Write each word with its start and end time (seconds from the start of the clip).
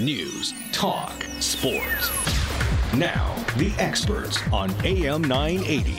News, 0.00 0.54
talk, 0.72 1.12
sports. 1.40 2.10
Now, 2.96 3.36
the 3.58 3.70
experts 3.78 4.40
on 4.50 4.70
AM 4.82 5.20
980. 5.20 5.94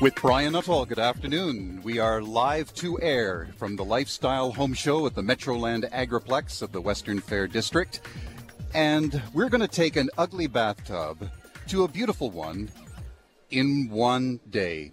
With 0.00 0.14
Brian 0.14 0.52
Nuttall, 0.52 0.86
good 0.86 1.00
afternoon. 1.00 1.80
We 1.82 1.98
are 1.98 2.22
live 2.22 2.72
to 2.74 3.00
air 3.00 3.48
from 3.56 3.74
the 3.74 3.84
Lifestyle 3.84 4.52
Home 4.52 4.72
Show 4.72 5.04
at 5.04 5.16
the 5.16 5.22
Metroland 5.22 5.90
Agriplex 5.90 6.62
of 6.62 6.70
the 6.70 6.80
Western 6.80 7.18
Fair 7.18 7.48
District. 7.48 8.02
And 8.72 9.20
we're 9.34 9.48
going 9.48 9.62
to 9.62 9.66
take 9.66 9.96
an 9.96 10.10
ugly 10.16 10.46
bathtub 10.46 11.28
to 11.66 11.82
a 11.82 11.88
beautiful 11.88 12.30
one 12.30 12.70
in 13.50 13.88
one 13.90 14.38
day. 14.48 14.92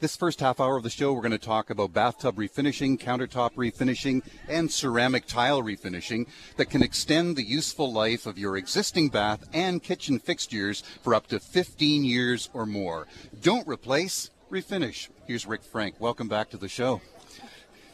This 0.00 0.16
first 0.16 0.40
half 0.40 0.60
hour 0.60 0.78
of 0.78 0.82
the 0.82 0.88
show, 0.88 1.12
we're 1.12 1.20
going 1.20 1.32
to 1.32 1.38
talk 1.38 1.68
about 1.68 1.92
bathtub 1.92 2.36
refinishing, 2.36 2.98
countertop 2.98 3.52
refinishing, 3.52 4.22
and 4.48 4.72
ceramic 4.72 5.26
tile 5.26 5.62
refinishing 5.62 6.26
that 6.56 6.70
can 6.70 6.82
extend 6.82 7.36
the 7.36 7.42
useful 7.42 7.92
life 7.92 8.24
of 8.24 8.38
your 8.38 8.56
existing 8.56 9.10
bath 9.10 9.46
and 9.52 9.82
kitchen 9.82 10.18
fixtures 10.18 10.82
for 11.02 11.14
up 11.14 11.26
to 11.26 11.38
15 11.38 12.02
years 12.02 12.48
or 12.54 12.64
more. 12.64 13.08
Don't 13.42 13.68
replace, 13.68 14.30
refinish. 14.50 15.10
Here's 15.26 15.44
Rick 15.44 15.64
Frank. 15.64 15.96
Welcome 15.98 16.28
back 16.28 16.48
to 16.50 16.56
the 16.56 16.66
show. 16.66 17.02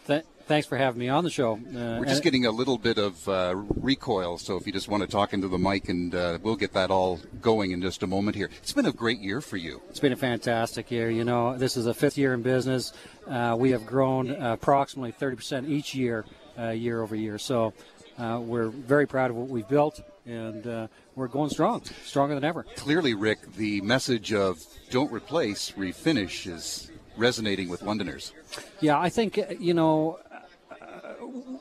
Th- 0.06 0.22
thanks 0.46 0.66
for 0.66 0.76
having 0.76 0.98
me 1.00 1.08
on 1.08 1.24
the 1.24 1.30
show. 1.30 1.54
Uh, 1.54 1.98
We're 1.98 2.04
just 2.06 2.22
getting 2.22 2.46
a 2.46 2.50
little 2.50 2.78
bit 2.78 2.98
of 2.98 3.28
uh, 3.28 3.54
recoil, 3.56 4.38
so 4.38 4.56
if 4.56 4.66
you 4.66 4.72
just 4.72 4.88
want 4.88 5.02
to 5.02 5.08
talk 5.08 5.32
into 5.32 5.48
the 5.48 5.58
mic, 5.58 5.88
and 5.88 6.14
uh, 6.14 6.38
we'll 6.42 6.56
get 6.56 6.72
that 6.74 6.90
all 6.90 7.20
going 7.40 7.72
in 7.72 7.82
just 7.82 8.02
a 8.02 8.06
moment 8.06 8.36
here. 8.36 8.48
It's 8.62 8.72
been 8.72 8.86
a 8.86 8.92
great 8.92 9.20
year 9.20 9.40
for 9.40 9.56
you. 9.56 9.82
It's 9.90 10.00
been 10.00 10.12
a 10.12 10.16
fantastic 10.16 10.90
year. 10.90 11.10
You 11.10 11.24
know, 11.24 11.56
this 11.58 11.76
is 11.76 11.86
a 11.86 11.94
fifth 11.94 12.16
year 12.16 12.34
in 12.34 12.42
business. 12.42 12.92
Uh, 13.26 13.56
we 13.58 13.72
have 13.72 13.86
grown 13.86 14.30
approximately 14.30 15.12
30% 15.12 15.68
each 15.68 15.94
year, 15.94 16.24
uh, 16.58 16.70
year 16.70 17.02
over 17.02 17.16
year. 17.16 17.38
So 17.38 17.72
uh, 18.18 18.40
we're 18.42 18.68
very 18.68 19.06
proud 19.06 19.30
of 19.30 19.36
what 19.36 19.48
we've 19.48 19.68
built, 19.68 20.00
and 20.24 20.88
we're 21.14 21.28
going 21.28 21.50
strong, 21.50 21.82
stronger 22.04 22.34
than 22.34 22.44
ever. 22.44 22.64
Clearly, 22.76 23.14
Rick, 23.14 23.54
the 23.54 23.80
message 23.80 24.32
of 24.32 24.62
don't 24.90 25.10
replace, 25.12 25.72
refinish 25.72 26.46
is 26.46 26.90
resonating 27.16 27.68
with 27.68 27.82
Londoners. 27.82 28.32
Yeah, 28.80 28.98
I 28.98 29.08
think 29.08 29.40
you 29.58 29.74
know 29.74 30.18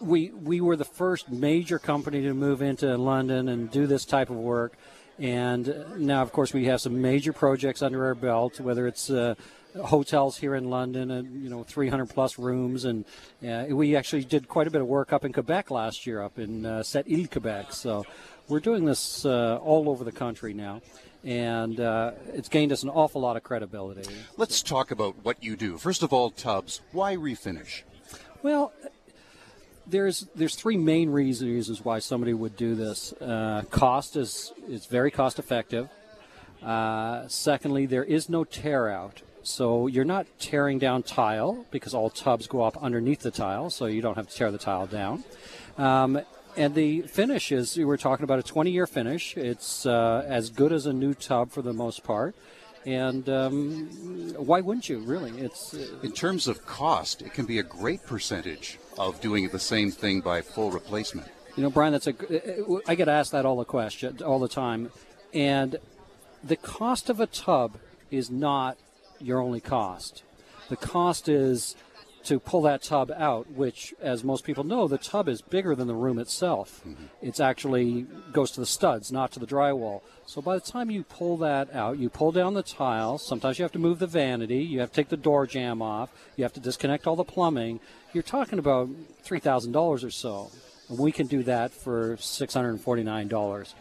we 0.02 0.31
we 0.31 0.62
were 0.62 0.76
the 0.76 0.86
first 0.86 1.30
major 1.30 1.80
company 1.80 2.22
to 2.23 2.34
move 2.34 2.62
into 2.62 2.98
London 2.98 3.50
and 3.50 3.70
do 3.72 3.88
this 3.88 4.06
type 4.06 4.30
of 4.30 4.38
work, 4.38 4.78
and 5.20 5.86
now 5.98 6.22
of 6.22 6.32
course 6.32 6.54
we 6.54 6.66
have 6.66 6.82
some 6.82 7.02
major 7.02 7.34
projects 7.34 7.82
under 7.82 8.06
our 8.06 8.16
belt, 8.16 8.59
whether 8.59 8.88
it's. 8.88 9.09
Uh, 9.09 9.36
hotels 9.84 10.38
here 10.38 10.56
in 10.56 10.70
London, 10.70 11.12
and 11.12 11.44
you 11.44 11.50
know, 11.50 11.62
300 11.62 12.06
plus 12.06 12.40
rooms, 12.40 12.86
and 12.86 13.04
uh, 13.45 13.66
we 13.72 13.98
actually 13.98 14.23
did 14.23 14.48
quite 14.48 14.67
a 14.67 14.72
bit 14.72 14.80
of 14.80 14.88
work 14.88 15.12
up 15.12 15.26
in 15.26 15.34
Quebec 15.34 15.70
last 15.70 16.08
year, 16.08 16.22
up 16.22 16.39
in 16.39 16.66
uh, 16.66 16.80
Sept 16.80 17.10
Îles, 17.10 17.30
Quebec. 17.30 17.73
So 17.73 18.06
we're 18.48 18.62
doing 18.62 18.86
this 18.86 19.26
uh, 19.26 19.58
all 19.58 19.89
over 19.89 20.06
the 20.06 20.14
country 20.14 20.54
now 20.54 20.82
and 21.26 21.80
uh, 21.80 22.12
it's 22.34 22.48
gained 22.48 22.72
us 22.72 22.84
an 22.84 22.89
awful 22.89 23.20
lot 23.20 23.36
of 23.36 23.44
credibility. 23.44 24.04
Let's 24.38 24.62
talk 24.62 24.92
about 24.92 25.16
what 25.23 25.44
you 25.44 25.56
do. 25.56 25.78
First 25.78 26.04
of 26.04 26.14
all, 26.14 26.30
tubs. 26.30 26.82
Why 26.92 27.16
refinish? 27.16 27.82
Well, 28.44 28.72
there's 29.88 30.28
there's 30.36 30.55
three 30.55 30.78
main 30.78 31.09
reasons 31.09 31.83
why 31.83 32.00
somebody 32.00 32.33
would 32.33 32.55
do 32.55 32.75
this. 32.75 33.14
Uh, 33.14 33.64
cost 33.69 34.16
is 34.16 34.53
is 34.67 34.86
very 34.86 35.11
cost 35.11 35.39
effective. 35.39 35.89
Uh, 36.64 37.27
secondly, 37.27 37.86
there 37.86 38.03
is 38.03 38.30
no 38.30 38.44
tear 38.44 38.89
out. 38.89 39.22
So 39.44 39.86
you're 39.86 40.05
not 40.05 40.25
tearing 40.39 40.80
down 40.80 41.03
tile 41.03 41.66
because 41.69 41.94
all 41.94 42.09
tubs 42.09 42.47
go 42.47 42.64
up 42.64 42.81
underneath 42.81 43.19
the 43.19 43.30
tile, 43.30 43.69
so 43.69 43.86
you 43.86 44.02
don't 44.02 44.16
have 44.16 44.27
to 44.27 44.36
tear 44.36 44.52
the 44.52 44.58
tile 44.58 44.88
down. 44.88 45.23
Um, 45.77 46.20
and 46.58 46.73
the 46.73 47.02
finish 47.03 47.52
is 47.52 47.77
we're 47.77 47.97
talking 47.97 48.23
about 48.23 48.39
a 48.39 48.44
20 48.44 48.72
year 48.72 48.88
finish. 48.88 49.38
It's 49.38 49.86
uh, 49.86 50.25
as 50.27 50.49
good 50.49 50.72
as 50.72 50.88
a 50.88 50.94
new 50.94 51.14
tub 51.14 51.52
for 51.52 51.61
the 51.61 51.73
most 51.73 52.03
part. 52.03 52.33
And 52.86 53.27
um, 53.30 53.88
why 54.38 54.61
wouldn't 54.61 54.89
you, 54.89 54.99
really? 54.99 55.31
It's 55.39 55.73
uh, 55.73 55.99
In 56.04 56.11
terms 56.11 56.48
of 56.48 56.65
cost, 56.65 57.21
it 57.21 57.33
can 57.33 57.45
be 57.45 57.60
a 57.60 57.64
great 57.64 58.05
percentage 58.05 58.80
of 58.98 59.22
doing 59.22 59.50
the 59.50 59.60
same 59.60 59.92
thing 59.92 60.22
by 60.22 60.42
full 60.42 60.72
replacement. 60.72 61.28
You 61.56 61.64
know, 61.64 61.70
Brian, 61.70 61.94
that's 61.94 62.08
a. 62.08 62.11
Uh, 62.11 62.95
get 62.95 63.08
asked 63.08 63.32
that 63.32 63.45
all 63.45 63.58
the 63.58 63.66
question, 63.66 64.22
all 64.23 64.39
the 64.39 64.50
time. 64.50 64.92
And 65.33 65.78
the 66.44 66.56
cost 66.56 67.10
of 67.10 67.20
a 67.20 67.28
tub 67.28 67.78
is 68.11 68.30
not 68.30 68.78
your 69.20 69.39
only 69.39 69.61
cost. 69.61 70.23
The 70.70 70.76
cost 70.76 71.30
is 71.30 71.76
to 72.25 72.39
pull 72.39 72.61
that 72.63 72.81
tub 72.83 73.11
out, 73.15 73.52
which, 73.52 73.93
as 74.02 74.23
most 74.23 74.43
people 74.43 74.63
know, 74.63 74.87
the 74.87 74.97
tub 74.97 75.30
is 75.30 75.41
bigger 75.41 75.75
than 75.75 75.87
the 75.87 75.95
room 75.95 76.19
itself. 76.19 76.81
Mm-hmm. 76.86 77.05
It's 77.21 77.39
actually 77.39 78.05
goes 78.31 78.52
to 78.52 78.59
the 78.59 78.65
studs, 78.65 79.11
not 79.11 79.31
to 79.33 79.39
the 79.39 79.47
drywall. 79.47 80.02
So 80.25 80.41
by 80.41 80.55
the 80.55 80.61
time 80.61 80.89
you 80.89 81.03
pull 81.03 81.37
that 81.37 81.73
out, 81.73 81.97
you 81.99 82.09
pull 82.09 82.31
down 82.31 82.53
the 82.53 82.63
tile. 82.63 83.17
Sometimes 83.17 83.59
you 83.59 83.63
have 83.63 83.71
to 83.73 83.80
move 83.80 83.99
the 83.99 84.08
vanity. 84.08 84.63
You 84.63 84.80
have 84.80 84.89
to 84.89 84.95
take 84.95 85.09
the 85.09 85.17
door 85.17 85.45
jamb 85.47 85.81
off. 85.81 86.09
You 86.36 86.43
have 86.43 86.53
to 86.53 86.59
disconnect 86.59 87.08
all 87.08 87.15
the 87.15 87.23
plumbing. 87.23 87.80
You're 88.13 88.23
talking 88.23 88.59
about 88.59 88.89
three 89.23 89.39
thousand 89.39 89.71
dollars 89.71 90.03
or 90.03 90.11
so. 90.11 90.52
And 90.89 90.99
we 90.99 91.11
can 91.11 91.27
do 91.27 91.43
that 91.43 91.71
for 91.71 92.15
six 92.17 92.53
hundred 92.53 92.69
and 92.71 92.81
forty-nine 92.81 93.27
dollars. 93.27 93.73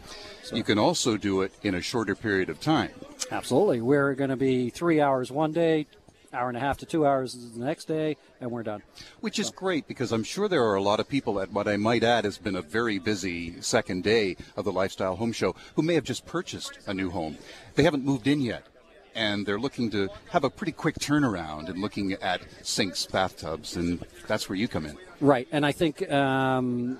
So. 0.43 0.55
You 0.55 0.63
can 0.63 0.79
also 0.79 1.17
do 1.17 1.41
it 1.41 1.51
in 1.63 1.75
a 1.75 1.81
shorter 1.81 2.15
period 2.15 2.49
of 2.49 2.59
time. 2.59 2.91
Absolutely. 3.31 3.81
We're 3.81 4.13
going 4.15 4.29
to 4.29 4.35
be 4.35 4.69
three 4.69 5.01
hours 5.01 5.31
one 5.31 5.51
day, 5.51 5.87
hour 6.35 6.47
and 6.49 6.57
a 6.57 6.59
half 6.59 6.77
to 6.79 6.85
two 6.85 7.05
hours 7.05 7.33
the 7.33 7.65
next 7.65 7.85
day, 7.85 8.17
and 8.39 8.51
we're 8.51 8.63
done. 8.63 8.83
Which 9.21 9.39
is 9.39 9.49
great 9.49 9.87
because 9.87 10.11
I'm 10.11 10.23
sure 10.23 10.47
there 10.47 10.63
are 10.63 10.75
a 10.75 10.81
lot 10.81 10.99
of 10.99 11.07
people 11.07 11.39
at 11.39 11.51
what 11.51 11.67
I 11.67 11.77
might 11.77 12.03
add 12.03 12.25
has 12.25 12.37
been 12.37 12.55
a 12.55 12.61
very 12.61 12.99
busy 12.99 13.61
second 13.61 14.03
day 14.03 14.35
of 14.55 14.65
the 14.65 14.71
Lifestyle 14.71 15.15
Home 15.15 15.31
Show 15.31 15.55
who 15.75 15.81
may 15.81 15.95
have 15.95 16.03
just 16.03 16.25
purchased 16.25 16.77
a 16.85 16.93
new 16.93 17.09
home. 17.09 17.37
They 17.75 17.83
haven't 17.83 18.05
moved 18.05 18.27
in 18.27 18.41
yet. 18.41 18.65
And 19.17 19.45
they're 19.45 19.59
looking 19.59 19.89
to 19.91 20.09
have 20.31 20.43
a 20.43 20.49
pretty 20.49 20.73
quick 20.73 20.95
turnaround 20.95 21.69
and 21.69 21.79
looking 21.79 22.11
at 22.13 22.41
sinks, 22.63 23.05
bathtubs, 23.05 23.77
and 23.77 24.05
that's 24.27 24.49
where 24.49 24.57
you 24.57 24.67
come 24.67 24.85
in. 24.85 24.97
Right. 25.21 25.47
And 25.53 25.65
I 25.65 25.71
think 25.71 26.11
um, 26.11 26.99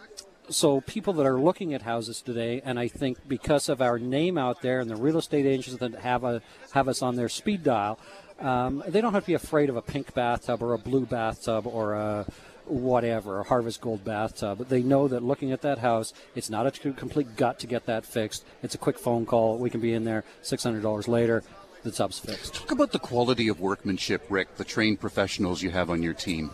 so 0.50 0.82
people 0.82 1.14
that 1.14 1.26
are 1.26 1.40
looking 1.40 1.74
at 1.74 1.82
houses 1.82 2.22
today, 2.22 2.62
and 2.64 2.80
I 2.80 2.88
think 2.88 3.28
because 3.28 3.70
of 3.70 3.82
our 3.82 4.00
name 4.00 4.38
out 4.38 4.62
there 4.62 4.80
and 4.80 4.90
the 4.90 4.96
real 4.96 5.18
estate 5.18 5.46
agents 5.46 5.80
that 5.80 5.96
have 5.96 6.24
a 6.24 6.42
have 6.72 6.88
us 6.88 7.02
on 7.02 7.16
their 7.16 7.30
speed 7.30 7.64
dial, 7.64 8.00
um, 8.40 8.84
they 8.88 9.02
don't 9.02 9.14
have 9.14 9.24
to 9.24 9.28
be 9.28 9.34
afraid 9.34 9.70
of 9.70 9.76
a 9.76 9.82
pink 9.82 10.14
bathtub 10.14 10.62
or 10.62 10.74
a 10.74 10.78
blue 10.78 11.06
bathtub 11.06 11.66
or 11.68 11.94
a 11.94 12.26
whatever, 12.66 13.40
a 13.40 13.44
harvest 13.44 13.82
gold 13.82 14.04
bathtub. 14.04 14.68
They 14.68 14.82
know 14.82 15.08
that 15.08 15.24
looking 15.24 15.52
at 15.52 15.62
that 15.62 15.80
house, 15.80 16.14
it's 16.36 16.50
not 16.50 16.66
a 16.66 16.72
complete 16.94 17.36
gut 17.36 17.60
to 17.60 17.68
get 17.68 17.86
that 17.86 18.06
fixed. 18.06 18.46
It's 18.64 18.76
a 18.76 18.80
quick 18.80 18.98
phone 18.98 19.26
call. 19.26 19.58
We 19.58 19.70
can 19.70 19.82
be 19.82 19.94
in 19.94 20.04
there 20.04 20.24
$600 20.44 21.08
later. 21.08 21.44
The 21.84 21.92
tub's 21.92 22.18
fixed. 22.18 22.56
Talk 22.56 22.72
about 22.72 22.92
the 22.92 23.00
quality 23.00 23.48
of 23.48 23.60
workmanship, 23.60 24.26
Rick, 24.30 24.56
the 24.56 24.64
trained 24.64 25.00
professionals 25.00 25.62
you 25.62 25.70
have 25.70 25.92
on 25.92 26.02
your 26.02 26.16
team. 26.16 26.52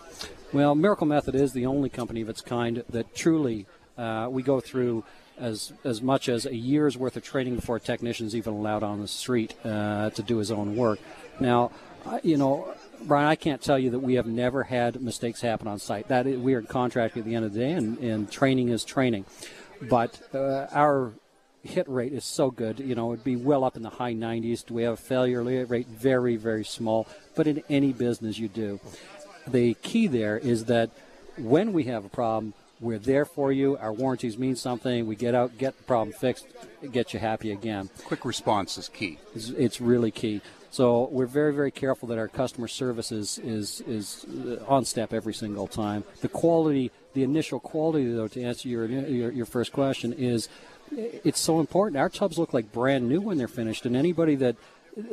Well, 0.51 0.75
Miracle 0.75 1.07
Method 1.07 1.35
is 1.35 1.53
the 1.53 1.65
only 1.65 1.87
company 1.87 2.19
of 2.19 2.27
its 2.27 2.41
kind 2.41 2.83
that 2.89 3.15
truly 3.15 3.65
uh, 4.01 4.27
we 4.29 4.41
go 4.41 4.59
through 4.59 5.03
as 5.37 5.73
as 5.83 6.01
much 6.01 6.29
as 6.29 6.45
a 6.45 6.55
year's 6.55 6.97
worth 6.97 7.15
of 7.17 7.23
training 7.23 7.55
before 7.55 7.77
a 7.77 7.79
technician's 7.79 8.35
even 8.35 8.53
allowed 8.53 8.83
on 8.83 8.99
the 8.99 9.07
street 9.07 9.53
uh, 9.65 10.09
to 10.11 10.21
do 10.23 10.37
his 10.37 10.51
own 10.51 10.75
work. 10.75 10.99
Now, 11.39 11.71
you 12.23 12.37
know, 12.37 12.73
Brian, 13.03 13.27
I 13.27 13.35
can't 13.35 13.61
tell 13.61 13.79
you 13.79 13.91
that 13.91 13.99
we 13.99 14.15
have 14.15 14.27
never 14.27 14.63
had 14.63 15.01
mistakes 15.01 15.41
happen 15.41 15.67
on 15.67 15.79
site. 15.79 16.07
That 16.07 16.27
is, 16.27 16.39
we 16.39 16.53
are 16.55 16.59
in 16.59 16.67
contract 16.67 17.17
at 17.17 17.25
the 17.25 17.35
end 17.35 17.45
of 17.45 17.53
the 17.53 17.59
day, 17.59 17.71
and, 17.71 17.97
and 17.99 18.31
training 18.31 18.69
is 18.69 18.83
training. 18.83 19.25
But 19.81 20.21
uh, 20.33 20.67
our 20.71 21.13
hit 21.63 21.87
rate 21.87 22.13
is 22.13 22.25
so 22.25 22.51
good. 22.51 22.79
You 22.79 22.95
know, 22.95 23.13
it'd 23.13 23.23
be 23.23 23.35
well 23.35 23.63
up 23.63 23.75
in 23.75 23.83
the 23.83 23.89
high 23.89 24.13
90s. 24.13 24.65
Do 24.65 24.73
we 24.75 24.83
have 24.83 24.93
a 24.93 24.97
failure 24.97 25.43
rate? 25.43 25.87
Very, 25.87 26.35
very 26.35 26.63
small. 26.63 27.07
But 27.35 27.47
in 27.47 27.63
any 27.69 27.93
business 27.93 28.37
you 28.37 28.47
do, 28.47 28.79
the 29.47 29.75
key 29.75 30.07
there 30.07 30.37
is 30.37 30.65
that 30.65 30.91
when 31.37 31.73
we 31.73 31.85
have 31.85 32.05
a 32.05 32.09
problem, 32.09 32.53
we're 32.81 32.99
there 32.99 33.25
for 33.25 33.51
you. 33.51 33.77
Our 33.77 33.93
warranties 33.93 34.37
mean 34.37 34.55
something. 34.55 35.05
We 35.05 35.15
get 35.15 35.35
out, 35.35 35.57
get 35.57 35.77
the 35.77 35.83
problem 35.83 36.13
fixed, 36.13 36.47
get 36.91 37.13
you 37.13 37.19
happy 37.19 37.51
again. 37.51 37.89
Quick 38.05 38.25
response 38.25 38.77
is 38.77 38.89
key. 38.89 39.19
It's, 39.35 39.49
it's 39.49 39.79
really 39.79 40.11
key. 40.11 40.41
So 40.71 41.09
we're 41.11 41.27
very, 41.27 41.53
very 41.53 41.69
careful 41.69 42.07
that 42.09 42.17
our 42.17 42.27
customer 42.27 42.67
service 42.67 43.11
is, 43.11 43.37
is, 43.39 43.81
is 43.81 44.25
uh, 44.25 44.63
on 44.67 44.85
step 44.85 45.13
every 45.13 45.33
single 45.33 45.67
time. 45.67 46.05
The 46.21 46.29
quality, 46.29 46.91
the 47.13 47.23
initial 47.23 47.59
quality, 47.59 48.11
though, 48.11 48.29
to 48.29 48.41
answer 48.41 48.67
your, 48.67 48.85
your, 48.85 49.31
your 49.31 49.45
first 49.45 49.73
question, 49.73 50.13
is 50.13 50.49
it's 50.91 51.39
so 51.39 51.59
important. 51.59 51.97
Our 51.97 52.09
tubs 52.09 52.39
look 52.39 52.53
like 52.53 52.71
brand 52.71 53.07
new 53.07 53.21
when 53.21 53.37
they're 53.37 53.47
finished, 53.47 53.85
and 53.85 53.95
anybody 53.95 54.35
that 54.35 54.55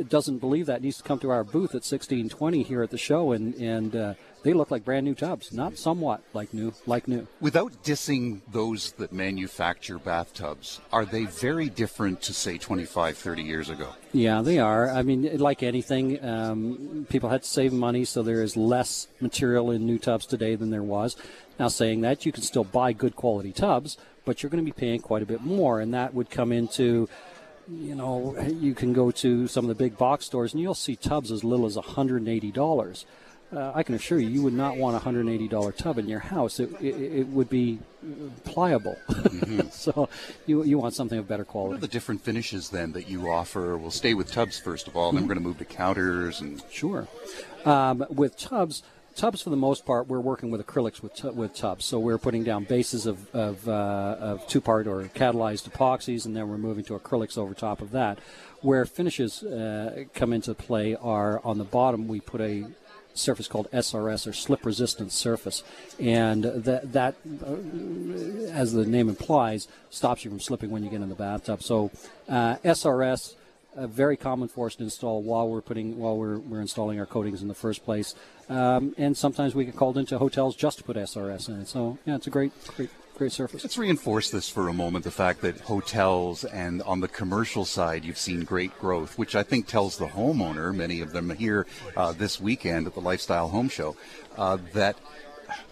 doesn't 0.09 0.39
believe 0.39 0.67
that 0.67 0.83
needs 0.83 0.99
to 0.99 1.03
come 1.03 1.19
to 1.21 1.31
our 1.31 1.45
booth 1.45 1.71
at 1.71 1.87
1620 1.87 2.63
here 2.63 2.83
at 2.83 2.91
the 2.91 2.99
show 2.99 3.33
and, 3.33 3.55
and 3.55 3.95
uh, 3.95 4.15
they 4.43 4.53
look 4.53 4.71
like 4.71 4.85
brand 4.85 5.05
new 5.05 5.15
tubs, 5.15 5.53
not 5.53 5.77
somewhat 5.77 6.23
like 6.33 6.55
new, 6.55 6.73
like 6.87 7.09
new. 7.09 7.27
Without 7.41 7.83
dissing 7.83 8.41
those 8.51 8.93
that 8.93 9.13
manufacture 9.13 9.99
bathtubs, 9.99 10.81
are 10.93 11.05
they 11.05 11.25
very 11.25 11.69
different 11.69 12.23
to 12.23 12.33
say 12.33 12.59
25, 12.59 13.17
30 13.17 13.43
years 13.43 13.69
ago? 13.69 13.95
Yeah, 14.13 14.43
they 14.43 14.59
are. 14.59 14.89
I 14.91 15.03
mean, 15.03 15.39
like 15.39 15.63
anything, 15.63 16.25
um, 16.25 17.07
people 17.09 17.29
had 17.29 17.43
to 17.43 17.49
save 17.49 17.73
money, 17.73 18.05
so 18.05 18.23
there 18.23 18.43
is 18.43 18.57
less 18.57 19.09
material 19.21 19.71
in 19.71 19.87
new 19.87 19.99
tubs 19.99 20.27
today 20.27 20.55
than 20.55 20.71
there 20.71 20.83
was. 20.83 21.17
Now, 21.59 21.69
saying 21.69 22.03
that, 22.03 22.25
you 22.25 22.33
can 22.33 22.43
still 22.43 22.65
buy 22.65 22.93
good 22.93 23.17
quality 23.17 23.53
tubs, 23.53 23.97
but 24.25 24.43
you're 24.43 24.51
going 24.51 24.65
to 24.65 24.71
be 24.71 24.79
paying 24.79 25.01
quite 25.01 25.23
a 25.23 25.27
bit 25.27 25.41
more, 25.41 25.81
and 25.81 25.93
that 25.95 26.15
would 26.15 26.31
come 26.31 26.53
into 26.53 27.09
you 27.71 27.95
know, 27.95 28.35
you 28.41 28.75
can 28.75 28.93
go 28.93 29.11
to 29.11 29.47
some 29.47 29.65
of 29.65 29.69
the 29.69 29.75
big 29.75 29.99
box 29.99 30.25
stores 30.25 30.55
and 30.55 30.63
you'll 30.63 30.75
see 30.75 30.97
tubs 30.97 31.31
as 31.31 31.45
little 31.45 31.67
as 31.67 31.77
$180. 31.77 33.05
Uh, 33.51 33.73
I 33.75 33.83
can 33.83 33.95
assure 33.95 34.19
you, 34.19 34.29
you 34.29 34.43
would 34.43 34.53
not 34.53 34.77
want 34.77 34.97
a 34.97 35.01
$180 35.01 35.77
tub 35.77 35.99
in 35.99 36.07
your 36.07 36.19
house. 36.19 36.61
It, 36.61 36.71
it, 36.83 36.95
it 36.95 37.29
would 37.29 37.49
be 37.49 37.79
pliable. 38.45 38.97
Mm-hmm. 39.09 39.69
so 39.71 40.11
you, 40.47 40.65
you 40.65 40.79
want 40.79 40.95
something 40.95 41.19
of 41.19 41.27
better 41.27 41.45
quality. 41.45 41.71
What 41.71 41.79
are 41.79 41.81
the 41.81 41.89
different 41.89 42.21
finishes 42.21 42.69
then 42.69 42.93
that 42.93 43.09
you 43.09 43.31
offer? 43.31 43.79
We'll 43.79 43.91
stay 43.91 44.13
with 44.13 44.31
tubs 44.31 44.59
first 44.59 44.87
of 44.87 44.97
all, 44.97 45.13
then 45.13 45.21
mm-hmm. 45.21 45.29
we're 45.29 45.35
going 45.35 45.45
to 45.45 45.49
move 45.49 45.59
to 45.59 45.65
counters 45.65 46.41
and. 46.43 46.63
Sure. 46.71 47.09
Um, 47.65 48.05
with 48.11 48.37
tubs, 48.37 48.83
tubs 49.17 49.43
for 49.43 49.51
the 49.51 49.57
most 49.57 49.85
part 49.85 50.07
we're 50.07 50.21
working 50.21 50.51
with 50.51 50.65
acrylics 50.65 51.03
with, 51.03 51.13
t- 51.13 51.29
with 51.31 51.53
tubs 51.53 51.85
so 51.85 51.99
we're 51.99 52.19
putting 52.19 52.45
down 52.45 52.63
bases 52.63 53.05
of, 53.05 53.35
of, 53.35 53.69
uh, 53.69 54.17
of 54.21 54.47
two 54.47 54.61
part 54.61 54.87
or 54.87 55.03
catalyzed 55.15 55.69
epoxies 55.69 56.25
and 56.25 56.37
then 56.37 56.49
we're 56.49 56.57
moving 56.57 56.85
to 56.85 56.97
acrylics 56.97 57.37
over 57.37 57.53
top 57.53 57.81
of 57.81 57.91
that 57.91 58.21
where 58.61 58.85
finishes 58.85 59.43
uh, 59.43 60.05
come 60.15 60.33
into 60.33 60.55
play 60.55 60.95
are 60.95 61.41
on 61.43 61.59
the 61.59 61.65
bottom 61.65 62.07
we 62.07 62.21
put 62.21 62.41
a 62.41 62.65
surface 63.19 63.49
called 63.49 63.71
SRS 63.73 64.27
or 64.27 64.33
slip 64.33 64.65
resistant 64.65 65.13
surface 65.13 65.63
and 65.99 66.45
that, 66.45 66.93
that 66.93 67.15
uh, 67.47 68.53
as 68.53 68.73
the 68.73 68.87
name 68.87 69.09
implies 69.09 69.69
stops 69.91 70.25
you 70.25 70.31
from 70.31 70.41
slipping 70.41 70.71
when 70.71 70.83
you 70.83 70.91
get 70.91 71.01
in 71.01 71.09
the 71.09 71.15
bathtub 71.15 71.63
so 71.63 71.91
uh, 72.29 72.57
SRS 72.57 73.35
uh, 73.79 73.87
very 73.87 74.17
common 74.17 74.49
for 74.49 74.67
us 74.67 74.75
to 74.75 74.83
install 74.83 75.23
while 75.23 75.49
we're 75.49 75.61
putting 75.61 75.99
while 75.99 76.17
we're, 76.17 76.39
we're 76.39 76.61
installing 76.61 76.99
our 76.99 77.07
coatings 77.07 77.43
in 77.43 77.49
the 77.49 77.55
first 77.55 77.85
place. 77.85 78.15
Um, 78.49 78.95
and 78.99 79.17
sometimes 79.17 79.55
we 79.55 79.65
get 79.65 79.77
called 79.77 79.97
into 79.97 80.19
hotels 80.19 80.57
just 80.57 80.79
to 80.79 80.85
put 80.85 80.97
SRS 80.97 81.49
in. 81.49 81.67
So 81.67 81.99
yeah, 82.05 82.17
it's 82.17 82.27
a 82.27 82.31
great, 82.31 82.53
great, 82.77 82.91
great 83.19 83.33
surface. 83.33 83.65
Let's 83.65 83.77
reinforce 83.77 84.31
this 84.31 84.49
for 84.49 84.69
a 84.69 84.73
moment. 84.73 85.05
The 85.05 85.11
fact 85.11 85.41
that 85.43 85.61
hotels 85.61 86.45
and 86.45 86.81
on 86.83 87.01
the 87.01 87.09
commercial 87.09 87.65
side, 87.65 88.05
you've 88.05 88.17
seen 88.19 88.45
great 88.45 88.77
growth, 88.79 89.19
which 89.19 89.35
I 89.35 89.43
think 89.43 89.67
tells 89.67 89.99
the 89.99 90.07
homeowner, 90.07 90.75
many 90.75 91.01
of 91.01 91.13
them 91.13 91.31
here 91.31 91.67
uh, 91.97 92.13
this 92.13 92.41
weekend 92.41 92.87
at 92.87 92.95
the 92.95 93.01
Lifestyle 93.01 93.49
Home 93.49 93.69
Show, 93.69 93.97
uh, 94.37 94.59
that 94.73 94.97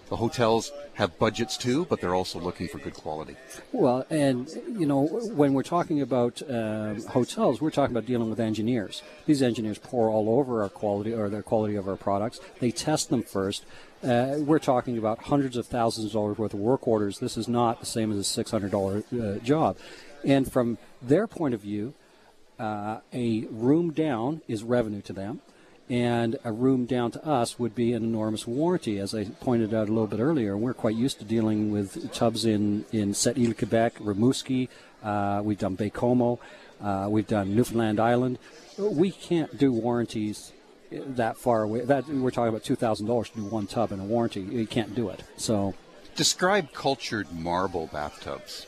the 0.09 0.17
hotels 0.17 0.73
have 0.95 1.19
budgets 1.19 1.57
too, 1.57 1.85
but 1.87 2.01
they're 2.01 2.15
also 2.15 2.39
looking 2.39 2.69
for 2.69 2.79
good 2.79 2.95
quality. 2.95 3.37
Well, 3.73 4.07
and 4.09 4.49
you 4.69 4.87
know, 4.87 5.07
when 5.07 5.53
we're 5.53 5.63
talking 5.63 6.01
about 6.01 6.43
uh, 6.49 6.95
hotels, 7.11 7.61
we're 7.61 7.71
talking 7.71 7.95
about 7.95 8.07
dealing 8.07 8.31
with 8.31 8.41
engineers. 8.41 9.03
These 9.27 9.43
engineers 9.43 9.79
pore 9.79 10.09
all 10.09 10.39
over 10.39 10.63
our 10.63 10.69
quality 10.69 11.13
or 11.13 11.29
the 11.29 11.43
quality 11.43 11.77
of 11.77 11.89
our 11.89 11.97
products. 11.97 12.41
They 12.61 12.71
test 12.71 13.11
them 13.11 13.23
first. 13.23 13.65
Uh, 14.03 14.37
we're 14.39 14.59
talking 14.59 14.97
about 14.97 15.25
hundreds 15.25 15.57
of 15.57 15.67
thousands 15.67 16.07
of 16.07 16.13
dollars 16.13 16.39
worth 16.39 16.55
of 16.55 16.61
work 16.61 16.87
orders. 16.87 17.19
This 17.19 17.37
is 17.37 17.49
not 17.49 17.81
the 17.81 17.87
same 17.87 18.13
as 18.13 18.19
a 18.19 18.25
six 18.25 18.51
hundred 18.51 18.71
dollar 18.71 19.03
uh, 19.13 19.39
job, 19.39 19.77
and 20.25 20.51
from 20.51 20.79
their 21.03 21.27
point 21.27 21.55
of 21.55 21.61
view, 21.61 21.95
uh, 22.59 23.01
a 23.13 23.47
room 23.51 23.93
down 23.93 24.43
is 24.47 24.63
revenue 24.63 25.03
to 25.03 25.13
them 25.13 25.41
and 25.89 26.37
a 26.45 26.53
room 26.53 26.85
down 26.85 27.13
to 27.13 27.25
us 27.25 27.59
would 27.59 27.75
be 27.75 27.93
an 27.93 28.03
enormous 28.03 28.47
warranty, 28.47 28.99
as 28.99 29.15
I 29.15 29.25
pointed 29.25 29.73
out 29.73 29.89
a 29.89 29.93
little 29.93 30.07
bit 30.07 30.21
earlier. 30.21 30.57
We're 30.57 30.75
quite 30.75 30.97
used 30.97 31.19
to 31.21 31.25
dealing 31.25 31.71
with 31.71 32.13
tubs 32.13 32.45
in, 32.45 32.85
in 32.93 33.13
Sept 33.13 33.35
Îles, 33.35 33.57
Quebec, 33.57 33.99
Rimouski, 33.99 34.69
uh, 35.03 35.41
we've 35.45 35.59
done 35.59 35.77
Baie-Comeau, 35.77 36.39
uh, 36.81 37.07
we've 37.09 37.27
done 37.27 37.55
Newfoundland 37.55 38.01
Island. 38.01 38.39
We 38.79 39.11
can't 39.11 39.57
do 39.57 39.73
warranties 39.73 40.53
that 40.91 41.37
far 41.37 41.63
away. 41.63 41.81
That 41.83 42.09
We're 42.09 42.31
talking 42.31 42.49
about 42.49 42.65
$2,000 42.65 43.33
to 43.33 43.37
do 43.37 43.45
one 43.45 43.67
tub 43.67 43.93
in 43.93 44.01
a 44.01 44.05
warranty. 44.05 44.41
You 44.41 44.67
can't 44.67 44.95
do 44.95 45.09
it. 45.11 45.23
So, 45.37 45.75
Describe 46.17 46.73
cultured 46.73 47.31
marble 47.31 47.89
bathtubs. 47.93 48.67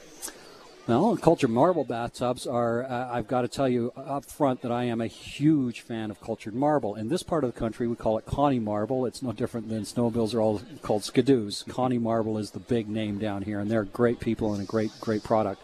Well, 0.89 1.19
cultured 1.19 1.51
marble 1.51 1.85
bathtubs 1.85 2.47
are, 2.47 2.83
uh, 2.85 3.11
I've 3.13 3.29
got 3.29 3.43
to 3.43 3.49
tell 3.49 3.69
you 3.69 3.93
up 3.95 4.25
front 4.25 4.63
that 4.63 4.73
I 4.73 4.85
am 4.85 5.03
a 5.03 5.07
huge 5.07 5.83
fan 5.83 6.11
of 6.11 6.19
cultured 6.23 6.55
marble. 6.55 6.95
In 6.95 7.11
this 7.11 7.23
part 7.23 7.45
of 7.45 7.53
the 7.53 7.61
country, 7.61 7.87
we 7.87 7.95
call 7.95 8.17
it 8.17 8.25
Connie 8.25 8.59
marble. 8.59 9.05
It's 9.05 9.23
no 9.23 9.33
different 9.33 9.69
than 9.69 9.83
snowmobiles 9.83 10.35
are 10.35 10.41
all 10.41 10.63
called 10.81 11.03
skidoos. 11.03 11.69
Connie 11.69 11.99
marble 11.99 12.39
is 12.39 12.53
the 12.53 12.59
big 12.59 12.89
name 12.89 13.19
down 13.19 13.43
here, 13.43 13.61
and 13.61 13.71
they're 13.71 13.85
great 13.85 14.19
people 14.19 14.55
and 14.55 14.63
a 14.63 14.65
great, 14.65 14.91
great 14.99 15.23
product. 15.23 15.61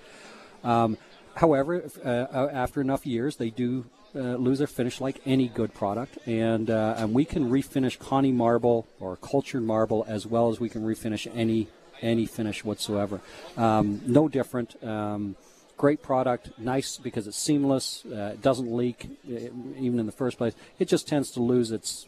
Um, 0.62 0.99
however, 1.37 1.91
uh, 2.05 2.09
uh, 2.09 2.50
after 2.53 2.82
enough 2.82 3.06
years, 3.06 3.37
they 3.37 3.49
do 3.49 3.87
uh, 4.15 4.37
lose 4.37 4.59
their 4.59 4.67
finish 4.67 5.00
like 5.00 5.23
any 5.25 5.49
good 5.49 5.73
product, 5.73 6.19
and 6.27 6.69
uh, 6.69 6.97
and 6.99 7.15
we 7.15 7.25
can 7.25 7.50
refinish 7.50 7.99
Connie 7.99 8.31
marble 8.31 8.87
or 9.00 9.17
cultured 9.17 9.62
marble 9.62 10.05
as 10.06 10.27
well 10.27 10.50
as 10.50 10.61
we 10.61 10.69
can 10.69 10.82
refinish 10.82 11.27
any 11.35 11.69
any 12.05 12.27
finish 12.27 12.65
whatsoever. 12.65 13.21
Um, 13.56 14.01
no 14.06 14.29
different. 14.29 14.83
Um, 14.85 15.37
great 15.77 16.03
product, 16.03 16.51
nice 16.59 16.99
because 16.99 17.27
it's 17.27 17.39
seamless. 17.39 18.05
Uh, 18.05 18.33
it 18.35 18.43
doesn't 18.43 18.73
leak, 18.73 19.09
it, 19.29 19.53
uh, 19.53 19.81
even 19.81 19.99
in 19.99 20.06
the 20.06 20.12
first 20.12 20.39
place. 20.39 20.55
It 20.79 20.89
just 20.89 21.09
tends 21.09 21.31
to 21.33 21.43
lose 21.43 21.71
its 21.71 22.06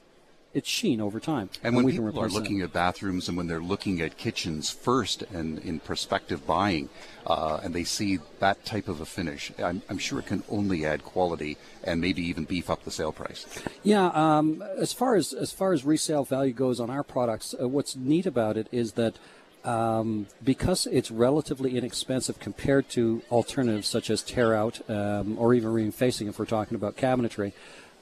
its 0.54 0.70
sheen 0.70 1.02
over 1.02 1.20
time. 1.20 1.50
And, 1.62 1.76
and 1.76 1.84
when 1.84 1.93
people 1.93 2.19
are 2.19 2.31
looking 2.31 2.62
at 2.62 2.72
bathrooms 2.72 3.28
and 3.28 3.37
when 3.37 3.46
they're 3.46 3.60
looking 3.60 4.00
at 4.00 4.16
kitchens 4.16 4.70
first 4.70 5.22
and 5.25 5.58
in 5.58 5.81
prospective 5.81 6.46
buying, 6.46 6.88
uh, 7.26 7.60
and 7.62 7.75
they 7.75 7.84
see 7.84 8.20
that 8.38 8.64
type 8.64 8.88
of 8.88 9.02
a 9.02 9.04
finish, 9.04 9.52
I'm, 9.62 9.82
I'm, 9.90 9.98
sure 9.98 10.19
it 10.19 10.26
can 10.26 10.43
only 10.48 10.87
add 10.87 11.04
quality 11.04 11.58
and 11.84 12.00
maybe 12.00 12.22
even 12.22 12.44
beef 12.44 12.70
up 12.70 12.84
the 12.84 12.90
sale 12.90 13.12
price. 13.12 13.44
Yeah, 13.82 14.06
um, 14.14 14.62
as 14.78 14.94
far 14.94 15.14
as 15.14 15.34
as 15.34 15.52
far 15.52 15.75
as 15.75 15.84
resale 15.84 16.25
value 16.25 16.54
goes 16.54 16.81
on 16.81 16.88
our 16.88 17.02
products, 17.02 17.54
uh, 17.60 17.69
what's 17.69 17.94
neat 17.94 18.25
about 18.25 18.56
it 18.56 18.66
is 18.72 18.93
that 18.93 19.19
um, 19.66 20.28
because 20.42 20.86
it's 20.86 21.10
relatively 21.10 21.76
inexpensive 21.76 22.38
compared 22.38 22.88
to 22.90 23.22
alternatives 23.30 23.88
such 23.88 24.10
as 24.10 24.22
tear 24.22 24.54
out 24.54 24.80
um, 24.88 25.36
or 25.38 25.52
even 25.54 25.70
refacing 25.70 26.28
if 26.28 26.38
we're 26.38 26.44
talking 26.46 26.76
about 26.76 26.96
cabinetry, 26.96 27.52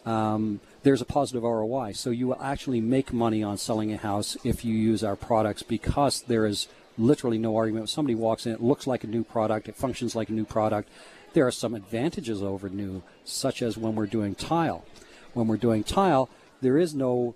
um, 0.05 0.61
there's 0.82 1.00
a 1.00 1.06
positive 1.06 1.43
ROI. 1.43 1.93
So 1.93 2.11
you 2.11 2.28
will 2.28 2.43
actually 2.43 2.82
make 2.82 3.14
money 3.14 3.43
on 3.43 3.56
selling 3.56 3.93
a 3.93 3.96
house 3.96 4.37
if 4.44 4.62
you 4.64 4.75
use 4.75 5.02
our 5.02 5.16
products 5.16 5.62
because 5.62 6.22
there 6.22 6.44
is 6.44 6.69
literally 6.99 7.38
no 7.38 7.56
argument. 7.56 7.84
If 7.84 7.90
somebody 7.90 8.14
walks 8.14 8.44
in, 8.44 8.52
it 8.52 8.62
looks 8.62 8.87
like 8.87 9.02
a 9.02 9.08
new 9.08 9.25
product, 9.25 9.67
it 9.67 9.75
functions 9.75 10.14
like 10.14 10.28
a 10.28 10.34
new 10.34 10.44
product. 10.44 10.90
There 11.32 11.46
are 11.46 11.50
some 11.50 11.75
advantages 11.75 12.43
over 12.43 12.69
new, 12.69 13.02
such 13.25 13.62
as 13.62 13.78
when 13.78 13.94
we're 13.94 14.06
doing 14.06 14.34
tile. 14.34 14.84
When 15.32 15.49
we're 15.49 15.56
doing 15.56 15.82
tile, 15.82 16.28
there 16.60 16.78
is 16.78 16.94
no 16.94 17.34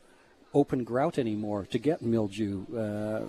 open 0.55 0.85
grout 0.85 1.19
anymore 1.19 1.67
to 1.71 1.79
get 1.79 2.03
mildew 2.03 2.65
uh, 2.77 3.23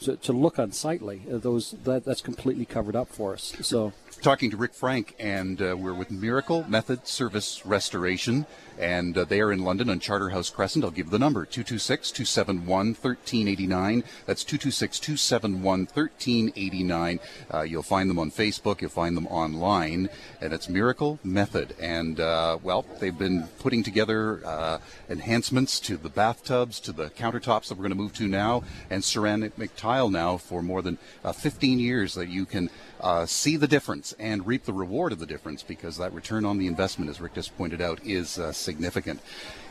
to, 0.00 0.16
to, 0.16 0.32
look 0.32 0.58
unsightly. 0.58 1.22
Uh, 1.32 1.38
those 1.38 1.74
that, 1.84 2.04
that's 2.04 2.20
completely 2.20 2.64
covered 2.64 2.96
up 2.96 3.08
for 3.08 3.34
us. 3.34 3.54
So 3.62 3.92
talking 4.20 4.50
to 4.50 4.56
Rick 4.56 4.74
Frank, 4.74 5.14
and 5.18 5.60
uh, 5.62 5.76
we're 5.76 5.94
with 5.94 6.10
Miracle 6.10 6.64
Method 6.68 7.06
Surface 7.06 7.64
Restoration, 7.64 8.46
and 8.78 9.16
uh, 9.16 9.24
they 9.24 9.40
are 9.40 9.52
in 9.52 9.64
London 9.64 9.90
on 9.90 10.00
Charterhouse 10.00 10.50
Crescent. 10.50 10.84
I'll 10.84 10.90
give 10.90 11.10
the 11.10 11.18
number 11.18 11.44
226 11.44 12.10
271 12.10 12.66
1389. 12.66 14.04
That's 14.26 14.44
226 14.44 14.98
271 15.00 15.80
1389. 15.92 17.20
Uh, 17.52 17.62
you'll 17.62 17.82
find 17.82 18.10
them 18.10 18.18
on 18.18 18.30
Facebook, 18.30 18.80
you'll 18.80 18.90
find 18.90 19.16
them 19.16 19.26
online, 19.28 20.08
and 20.40 20.52
it's 20.52 20.68
Miracle 20.68 21.18
Method. 21.22 21.74
And, 21.80 22.20
uh, 22.20 22.58
well, 22.62 22.84
they've 23.00 23.16
been 23.16 23.48
putting 23.58 23.82
together 23.82 24.44
uh, 24.44 24.78
enhancements 25.08 25.80
to 25.80 25.96
the 25.96 26.10
bathtubs, 26.10 26.80
to 26.80 26.92
the 26.92 27.10
countertops 27.10 27.68
that 27.68 27.74
we're 27.76 27.82
going 27.82 27.90
to 27.90 27.96
move 27.96 28.14
to 28.14 28.26
now, 28.26 28.64
and 28.90 29.04
ceramic 29.04 29.56
tile 29.88 30.10
now 30.10 30.36
for 30.36 30.62
more 30.62 30.82
than 30.82 30.98
uh, 31.24 31.32
15 31.32 31.78
years 31.78 32.12
that 32.12 32.28
you 32.28 32.44
can 32.44 32.68
uh, 33.00 33.24
see 33.24 33.56
the 33.56 33.66
difference 33.66 34.14
and 34.18 34.46
reap 34.46 34.64
the 34.64 34.72
reward 34.72 35.12
of 35.12 35.18
the 35.18 35.24
difference 35.24 35.62
because 35.62 35.96
that 35.96 36.12
return 36.12 36.44
on 36.44 36.58
the 36.58 36.66
investment, 36.66 37.10
as 37.10 37.22
Rick 37.22 37.32
just 37.32 37.56
pointed 37.56 37.80
out, 37.80 37.98
is 38.04 38.38
uh, 38.38 38.52
significant. 38.52 39.20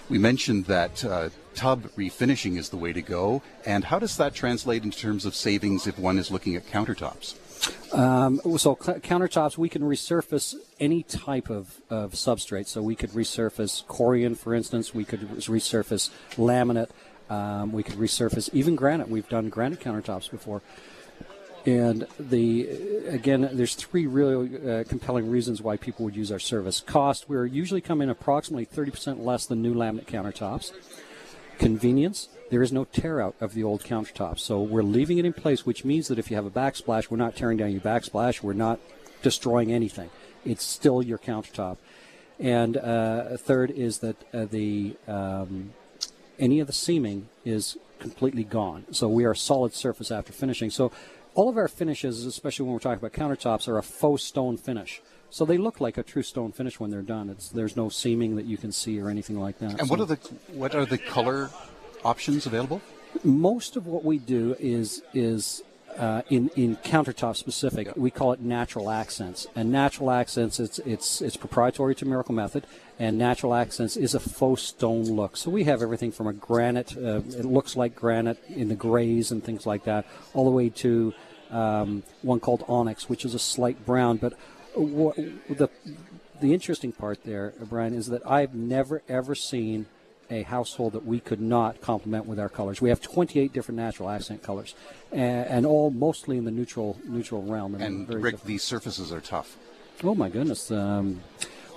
We 0.09 0.17
mentioned 0.17 0.65
that 0.65 1.05
uh, 1.05 1.29
tub 1.53 1.83
refinishing 1.95 2.57
is 2.57 2.69
the 2.69 2.77
way 2.77 2.93
to 2.93 3.01
go, 3.01 3.43
and 3.63 3.83
how 3.83 3.99
does 3.99 4.17
that 4.17 4.33
translate 4.33 4.83
in 4.83 4.89
terms 4.89 5.23
of 5.23 5.35
savings 5.35 5.85
if 5.85 5.99
one 5.99 6.17
is 6.17 6.31
looking 6.31 6.55
at 6.55 6.65
countertops? 6.65 7.35
Um, 7.93 8.39
so 8.57 8.75
countertops, 8.75 9.57
we 9.57 9.69
can 9.69 9.81
resurface 9.81 10.55
any 10.79 11.03
type 11.03 11.49
of, 11.49 11.81
of 11.89 12.13
substrate. 12.13 12.67
So 12.67 12.81
we 12.81 12.95
could 12.95 13.11
resurface 13.11 13.85
corian, 13.85 14.37
for 14.37 14.53
instance. 14.53 14.93
We 14.93 15.05
could 15.05 15.21
resurface 15.21 16.09
laminate. 16.35 16.89
Um, 17.29 17.71
we 17.71 17.83
could 17.83 17.95
resurface 17.95 18.49
even 18.53 18.75
granite. 18.75 19.09
We've 19.09 19.27
done 19.27 19.49
granite 19.49 19.79
countertops 19.79 20.29
before. 20.29 20.61
And 21.65 22.07
the 22.17 22.69
again, 23.07 23.49
there's 23.51 23.75
three 23.75 24.07
really 24.07 24.57
uh, 24.57 24.83
compelling 24.85 25.29
reasons 25.29 25.61
why 25.61 25.75
people 25.75 26.05
would 26.05 26.15
use 26.15 26.31
our 26.31 26.39
service. 26.39 26.79
Cost, 26.79 27.27
we're 27.27 27.45
usually 27.45 27.81
coming 27.81 28.09
approximately 28.09 28.65
30% 28.65 29.23
less 29.25 29.45
than 29.45 29.61
new 29.61 29.73
laminate 29.73 30.05
countertops. 30.05 30.71
Convenience, 31.57 32.29
there 32.51 32.61
is 32.61 32.71
no 32.71 32.85
tear 32.85 33.19
out 33.19 33.35
of 33.41 33.53
the 33.53 33.63
old 33.63 33.83
countertops. 33.83 34.39
So 34.39 34.61
we're 34.61 34.83
leaving 34.83 35.17
it 35.17 35.25
in 35.25 35.33
place, 35.33 35.65
which 35.65 35.83
means 35.83 36.07
that 36.07 36.17
if 36.17 36.29
you 36.29 36.37
have 36.37 36.45
a 36.45 36.51
backsplash, 36.51 37.09
we're 37.09 37.17
not 37.17 37.35
tearing 37.35 37.57
down 37.57 37.71
your 37.71 37.81
backsplash, 37.81 38.41
we're 38.41 38.53
not 38.53 38.79
destroying 39.21 39.73
anything. 39.73 40.09
It's 40.45 40.63
still 40.63 41.01
your 41.01 41.17
countertop. 41.17 41.77
And 42.39 42.77
uh, 42.77 43.35
third 43.37 43.71
is 43.71 43.99
that 43.99 44.15
uh, 44.33 44.45
the 44.45 44.95
um, 45.07 45.73
any 46.39 46.59
of 46.59 46.67
the 46.67 46.73
seaming 46.73 47.29
is 47.45 47.77
completely 47.99 48.43
gone. 48.43 48.85
So 48.91 49.07
we 49.07 49.25
are 49.25 49.33
solid 49.33 49.73
surface 49.73 50.11
after 50.11 50.31
finishing. 50.33 50.69
So 50.69 50.91
all 51.33 51.49
of 51.49 51.57
our 51.57 51.67
finishes, 51.67 52.25
especially 52.25 52.65
when 52.65 52.73
we're 52.73 52.79
talking 52.79 53.03
about 53.03 53.13
countertops, 53.13 53.67
are 53.67 53.77
a 53.77 53.83
faux 53.83 54.23
stone 54.23 54.57
finish. 54.57 55.01
So 55.29 55.45
they 55.45 55.57
look 55.57 55.81
like 55.81 55.97
a 55.97 56.03
true 56.03 56.23
stone 56.23 56.51
finish 56.51 56.79
when 56.79 56.89
they're 56.89 57.01
done. 57.01 57.29
It's 57.29 57.49
there's 57.49 57.75
no 57.75 57.89
seaming 57.89 58.37
that 58.37 58.45
you 58.45 58.57
can 58.57 58.71
see 58.71 58.99
or 58.99 59.09
anything 59.09 59.39
like 59.39 59.59
that. 59.59 59.71
And 59.71 59.79
So 59.81 59.85
what 59.87 59.99
are 59.99 60.05
the 60.05 60.15
what 60.53 60.73
are 60.75 60.85
the 60.85 60.97
color 60.97 61.49
options 62.03 62.45
available? 62.45 62.81
most 63.23 63.75
of 63.75 63.87
what 63.87 64.03
we 64.03 64.17
do 64.17 64.55
is 64.59 65.01
is 65.13 65.63
uh, 65.97 66.21
in 66.29 66.49
in 66.55 66.77
countertop 66.77 67.35
specific. 67.35 67.95
We 67.95 68.11
call 68.11 68.31
it 68.33 68.39
natural 68.39 68.89
accents, 68.89 69.47
and 69.55 69.71
natural 69.71 70.11
accents 70.11 70.59
it's 70.59 70.79
it's 70.79 71.21
it's 71.21 71.37
proprietary 71.37 71.95
to 71.95 72.05
Miracle 72.05 72.35
Method, 72.35 72.65
and 72.99 73.17
natural 73.17 73.53
accents 73.53 73.97
is 73.97 74.13
a 74.13 74.19
faux 74.19 74.61
stone 74.61 75.05
look. 75.05 75.37
So 75.37 75.49
we 75.49 75.65
have 75.65 75.81
everything 75.81 76.11
from 76.11 76.27
a 76.27 76.33
granite, 76.33 76.95
uh, 76.97 77.21
it 77.27 77.45
looks 77.45 77.75
like 77.75 77.95
granite 77.95 78.41
in 78.47 78.69
the 78.69 78.75
grays 78.75 79.31
and 79.31 79.43
things 79.43 79.65
like 79.65 79.83
that, 79.85 80.05
all 80.33 80.45
the 80.45 80.51
way 80.51 80.69
to 80.69 81.13
um, 81.51 82.03
one 82.21 82.39
called 82.39 82.63
onyx, 82.67 83.09
which 83.09 83.25
is 83.25 83.33
a 83.33 83.39
slight 83.39 83.85
brown. 83.85 84.17
But 84.17 84.33
wha- 84.75 85.13
the 85.15 85.69
the 86.39 86.53
interesting 86.53 86.91
part 86.91 87.23
there, 87.23 87.53
Brian, 87.69 87.93
is 87.93 88.07
that 88.07 88.25
I've 88.29 88.53
never 88.53 89.01
ever 89.09 89.35
seen 89.35 89.87
a 90.29 90.43
household 90.43 90.93
that 90.93 91.05
we 91.05 91.19
could 91.19 91.41
not 91.41 91.81
complement 91.81 92.25
with 92.25 92.39
our 92.39 92.49
colors. 92.49 92.81
We 92.81 92.89
have 92.89 93.01
28 93.01 93.53
different 93.53 93.77
natural 93.77 94.09
accent 94.09 94.43
colors, 94.43 94.75
and, 95.11 95.47
and 95.47 95.65
all 95.65 95.89
mostly 95.89 96.37
in 96.37 96.45
the 96.45 96.51
neutral 96.51 96.99
neutral 97.05 97.43
realm. 97.43 97.75
And 97.75 98.07
very 98.07 98.21
Rick, 98.21 98.33
different. 98.33 98.47
these 98.47 98.63
surfaces 98.63 99.11
are 99.11 99.21
tough. 99.21 99.57
Oh 100.03 100.15
my 100.15 100.29
goodness. 100.29 100.69
Um, 100.71 101.21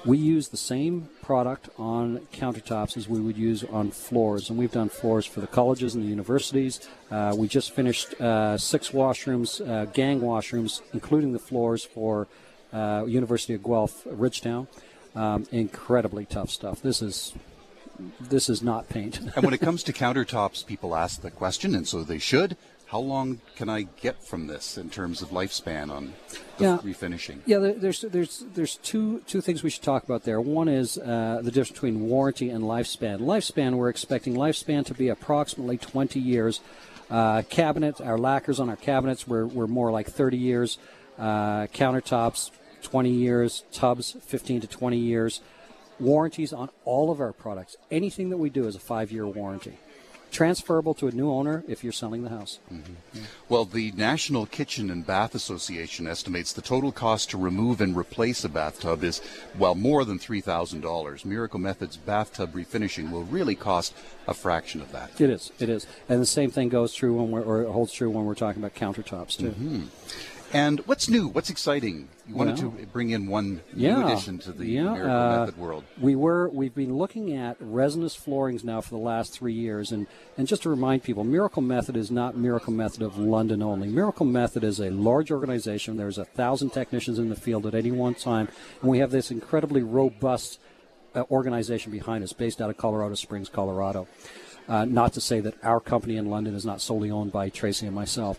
we 0.04 0.16
use 0.16 0.48
the 0.48 0.56
same 0.56 1.10
product 1.22 1.68
on 1.78 2.20
countertops 2.32 2.96
as 2.96 3.06
we 3.06 3.20
would 3.20 3.36
use 3.36 3.64
on 3.64 3.90
floors, 3.90 4.48
and 4.48 4.58
we've 4.58 4.72
done 4.72 4.88
floors 4.88 5.26
for 5.26 5.40
the 5.40 5.46
colleges 5.46 5.94
and 5.94 6.02
the 6.02 6.08
universities. 6.08 6.88
Uh, 7.10 7.34
we 7.36 7.48
just 7.48 7.72
finished 7.72 8.18
uh, 8.20 8.56
six 8.56 8.90
washrooms, 8.90 9.66
uh, 9.66 9.84
gang 9.86 10.20
washrooms, 10.20 10.80
including 10.94 11.32
the 11.32 11.38
floors 11.38 11.84
for 11.84 12.28
uh, 12.72 13.04
University 13.06 13.52
of 13.52 13.62
Guelph, 13.62 14.06
Ridgetown. 14.06 14.68
Um, 15.14 15.46
incredibly 15.50 16.24
tough 16.24 16.50
stuff. 16.50 16.80
This 16.82 17.02
is 17.02 17.34
this 18.20 18.48
is 18.48 18.62
not 18.62 18.88
paint. 18.88 19.20
And 19.36 19.44
when 19.44 19.54
it 19.54 19.60
comes 19.60 19.82
to 19.84 19.92
countertops, 19.92 20.64
people 20.66 20.94
ask 20.96 21.20
the 21.22 21.30
question, 21.30 21.74
and 21.74 21.86
so 21.86 22.02
they 22.02 22.18
should. 22.18 22.56
How 22.86 22.98
long 22.98 23.40
can 23.54 23.68
I 23.68 23.82
get 23.82 24.20
from 24.24 24.48
this 24.48 24.76
in 24.76 24.90
terms 24.90 25.22
of 25.22 25.28
lifespan 25.30 25.90
on 25.92 26.14
the 26.58 26.64
Yeah. 26.64 26.78
refinishing? 26.78 27.38
Yeah, 27.46 27.58
there's 27.58 28.00
there's 28.00 28.44
there's 28.54 28.76
two 28.78 29.20
two 29.28 29.40
things 29.40 29.62
we 29.62 29.70
should 29.70 29.84
talk 29.84 30.02
about 30.02 30.24
there. 30.24 30.40
One 30.40 30.66
is 30.66 30.98
uh, 30.98 31.40
the 31.42 31.52
difference 31.52 31.70
between 31.70 32.08
warranty 32.08 32.50
and 32.50 32.64
lifespan. 32.64 33.20
Lifespan, 33.20 33.74
we're 33.74 33.90
expecting 33.90 34.34
lifespan 34.34 34.84
to 34.86 34.94
be 34.94 35.08
approximately 35.08 35.78
20 35.78 36.18
years. 36.18 36.60
Uh, 37.08 37.42
cabinets, 37.48 38.00
our 38.00 38.18
lacquers 38.18 38.58
on 38.60 38.68
our 38.68 38.76
cabinets, 38.76 39.26
we're, 39.26 39.46
we're 39.46 39.66
more 39.66 39.90
like 39.92 40.08
30 40.08 40.36
years. 40.36 40.78
Uh, 41.18 41.66
countertops, 41.68 42.50
20 42.82 43.10
years. 43.10 43.64
Tubs, 43.72 44.16
15 44.26 44.60
to 44.62 44.66
20 44.66 44.96
years. 44.96 45.40
Warranties 46.00 46.52
on 46.52 46.70
all 46.84 47.10
of 47.10 47.20
our 47.20 47.32
products. 47.32 47.76
Anything 47.90 48.30
that 48.30 48.38
we 48.38 48.50
do 48.50 48.66
is 48.66 48.74
a 48.74 48.80
five-year 48.80 49.26
warranty. 49.26 49.78
Transferable 50.30 50.94
to 50.94 51.08
a 51.08 51.10
new 51.10 51.28
owner 51.28 51.64
if 51.66 51.82
you're 51.82 51.92
selling 51.92 52.22
the 52.22 52.28
house. 52.28 52.60
Mm-hmm. 52.72 53.22
Well, 53.48 53.64
the 53.64 53.90
National 53.92 54.46
Kitchen 54.46 54.88
and 54.88 55.04
Bath 55.04 55.34
Association 55.34 56.06
estimates 56.06 56.52
the 56.52 56.62
total 56.62 56.92
cost 56.92 57.30
to 57.30 57.36
remove 57.36 57.80
and 57.80 57.96
replace 57.96 58.44
a 58.44 58.48
bathtub 58.48 59.02
is, 59.02 59.20
well, 59.58 59.74
more 59.74 60.04
than 60.04 60.20
$3,000. 60.20 61.24
Miracle 61.24 61.58
Method's 61.58 61.96
bathtub 61.96 62.52
refinishing 62.52 63.10
will 63.10 63.24
really 63.24 63.56
cost 63.56 63.92
a 64.28 64.32
fraction 64.32 64.80
of 64.80 64.92
that. 64.92 65.20
It 65.20 65.30
is. 65.30 65.50
It 65.58 65.68
is, 65.68 65.88
and 66.08 66.22
the 66.22 66.26
same 66.26 66.50
thing 66.50 66.68
goes 66.68 66.94
true 66.94 67.14
when 67.14 67.32
we're, 67.32 67.42
or 67.42 67.64
holds 67.64 67.92
true 67.92 68.08
when 68.08 68.24
we're 68.24 68.36
talking 68.36 68.62
about 68.62 68.76
countertops 68.76 69.36
too. 69.36 69.50
Mm-hmm. 69.50 69.86
And 70.52 70.80
what's 70.80 71.08
new? 71.08 71.28
What's 71.28 71.48
exciting? 71.48 72.08
You 72.26 72.34
wanted 72.34 72.60
Well, 72.60 72.72
to 72.72 72.86
bring 72.86 73.10
in 73.10 73.28
one 73.28 73.60
Yeah, 73.72 73.98
new 73.98 74.06
addition 74.06 74.38
to 74.40 74.52
the 74.52 74.66
yeah, 74.66 74.92
Miracle 74.94 75.10
uh, 75.10 75.38
Method 75.38 75.58
world. 75.58 75.84
We 76.00 76.16
were 76.16 76.48
we've 76.48 76.74
been 76.74 76.96
looking 76.96 77.36
at 77.36 77.56
resinous 77.60 78.16
floorings 78.16 78.64
now 78.64 78.80
for 78.80 78.90
the 78.90 78.98
last 78.98 79.32
three 79.32 79.52
years, 79.52 79.92
and 79.92 80.08
and 80.36 80.48
just 80.48 80.62
to 80.62 80.70
remind 80.70 81.04
people, 81.04 81.22
Miracle 81.22 81.62
Method 81.62 81.96
is 81.96 82.10
not 82.10 82.36
Miracle 82.36 82.72
Method 82.72 83.02
of 83.02 83.16
London 83.16 83.62
only. 83.62 83.86
Miracle 83.88 84.26
Method 84.26 84.64
is 84.64 84.80
a 84.80 84.90
large 84.90 85.30
organization. 85.30 85.96
There's 85.96 86.18
a 86.18 86.24
thousand 86.24 86.70
technicians 86.70 87.20
in 87.20 87.28
the 87.28 87.36
field 87.36 87.64
at 87.66 87.74
any 87.74 87.92
one 87.92 88.14
time, 88.14 88.48
and 88.80 88.90
we 88.90 88.98
have 88.98 89.12
this 89.12 89.30
incredibly 89.30 89.82
robust 89.82 90.58
uh, 91.14 91.22
organization 91.30 91.92
behind 91.92 92.24
us, 92.24 92.32
based 92.32 92.60
out 92.60 92.70
of 92.70 92.76
Colorado 92.76 93.14
Springs, 93.14 93.48
Colorado. 93.48 94.08
Uh, 94.68 94.84
not 94.84 95.12
to 95.12 95.20
say 95.20 95.38
that 95.40 95.54
our 95.64 95.80
company 95.80 96.16
in 96.16 96.26
London 96.28 96.54
is 96.54 96.64
not 96.64 96.80
solely 96.80 97.10
owned 97.10 97.30
by 97.32 97.48
Tracy 97.48 97.86
and 97.86 97.94
myself. 97.94 98.38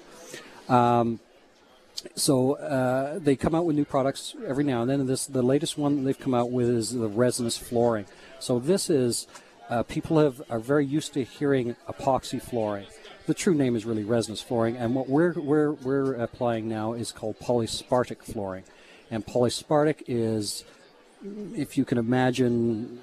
So 2.16 2.54
uh, 2.54 3.20
they 3.20 3.36
come 3.36 3.56
out 3.56 3.66
with 3.66 3.76
new 3.76 3.86
products 3.86 4.36
every 4.46 4.64
now 4.64 4.82
and 4.82 4.90
then. 4.90 5.00
And 5.02 5.10
this, 5.10 5.26
the 5.26 5.42
latest 5.42 5.78
one 5.78 6.04
they've 6.04 6.20
come 6.20 6.34
out 6.34 6.52
with 6.52 6.70
is 6.70 6.92
the 6.92 7.08
resinous 7.08 7.58
flooring. 7.58 8.06
So 8.40 8.60
this 8.60 8.90
is 8.90 9.28
uh, 9.72 9.84
people 9.84 10.20
have 10.20 10.42
are 10.50 10.60
very 10.60 10.86
used 10.86 11.14
to 11.14 11.24
hearing 11.24 11.78
epoxy 11.88 12.42
flooring. 12.42 12.88
The 13.26 13.34
true 13.34 13.56
name 13.56 13.76
is 13.76 13.86
really 13.86 14.04
resinous 14.04 14.42
flooring, 14.42 14.76
and 14.76 14.94
what 14.94 15.08
we're 15.08 15.32
we're 15.34 15.72
we're 15.72 16.14
applying 16.16 16.68
now 16.68 16.92
is 16.92 17.14
called 17.14 17.40
polyaspartic 17.40 18.22
flooring, 18.22 18.66
and 19.10 19.26
polyaspartic 19.26 20.04
is, 20.08 20.66
if 21.56 21.78
you 21.78 21.86
can 21.86 21.98
imagine. 21.98 23.00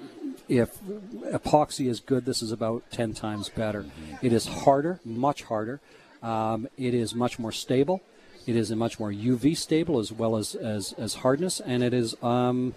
If 0.47 0.81
epoxy 0.81 1.87
is 1.87 1.99
good, 1.99 2.25
this 2.25 2.41
is 2.41 2.51
about 2.51 2.81
10 2.89 3.13
times 3.13 3.49
better. 3.49 3.85
It 4.23 4.33
is 4.33 4.47
harder, 4.47 4.99
much 5.05 5.43
harder. 5.43 5.79
Um, 6.23 6.67
it 6.75 6.95
is 6.95 7.13
much 7.13 7.37
more 7.37 7.51
stable. 7.51 8.01
It 8.47 8.55
is 8.55 8.71
a 8.71 8.75
much 8.75 8.99
more 8.99 9.11
UV 9.11 9.55
stable 9.55 9.99
as 9.99 10.11
well 10.11 10.35
as, 10.35 10.55
as, 10.55 10.93
as 10.93 11.15
hardness, 11.15 11.59
and 11.59 11.83
it 11.83 11.93
is 11.93 12.15
um, 12.23 12.73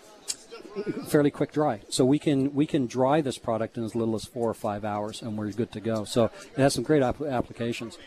fairly 1.06 1.30
quick 1.30 1.52
dry. 1.52 1.80
So 1.88 2.04
we 2.04 2.18
can 2.18 2.54
we 2.54 2.66
can 2.66 2.86
dry 2.86 3.20
this 3.20 3.38
product 3.38 3.76
in 3.76 3.84
as 3.84 3.94
little 3.94 4.14
as 4.14 4.24
four 4.24 4.48
or 4.48 4.54
five 4.54 4.84
hours, 4.84 5.22
and 5.22 5.38
we're 5.38 5.52
good 5.52 5.72
to 5.72 5.80
go. 5.80 6.04
So 6.04 6.24
it 6.24 6.58
has 6.58 6.74
some 6.74 6.84
great 6.84 7.02
app- 7.02 7.20
applications. 7.20 7.98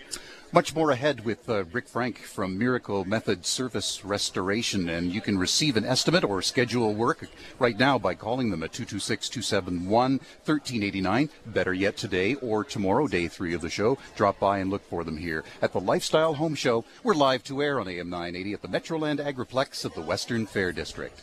Much 0.52 0.74
more 0.74 0.90
ahead 0.92 1.26
with 1.26 1.50
uh, 1.50 1.66
Rick 1.66 1.90
Frank 1.90 2.20
from 2.20 2.58
Miracle 2.58 3.04
Method 3.04 3.46
Surface 3.46 4.06
Restoration, 4.06 4.88
and 4.88 5.12
you 5.12 5.20
can 5.20 5.38
receive 5.38 5.76
an 5.76 5.84
estimate 5.84 6.24
or 6.24 6.42
schedule 6.42 6.94
work 6.94 7.28
right 7.60 7.78
now 7.78 8.00
by 8.00 8.14
calling 8.14 8.52
them 8.52 8.64
at 8.64 8.72
226-271-1389. 8.72 11.30
Better 11.48 11.74
yet, 11.74 11.98
today 11.98 12.36
or 12.36 12.64
tomorrow, 12.64 13.06
day 13.08 13.28
three 13.28 13.54
of 13.54 13.60
the 13.60 13.70
show, 13.70 13.98
drop 14.16 14.40
by 14.40 14.60
and 14.60 14.70
look 14.70 14.88
for 14.88 15.04
them 15.04 15.18
here 15.18 15.44
at 15.62 15.74
the 15.74 15.82
Lifestyle 15.82 16.36
Home 16.36 16.56
Show. 16.56 16.86
We're 17.04 17.16
live 17.16 17.44
to 17.46 17.62
air 17.62 17.82
on 17.82 17.90
AM 17.90 18.10
980 18.10 18.54
at 18.54 18.62
the 18.62 18.70
Metroland 18.70 19.20
Agriplex 19.20 19.84
of 19.84 19.94
the 19.94 20.02
Western 20.02 20.46
Fair 20.46 20.72
District. 20.72 21.20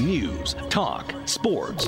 News, 0.00 0.56
talk, 0.70 1.14
sports. 1.24 1.86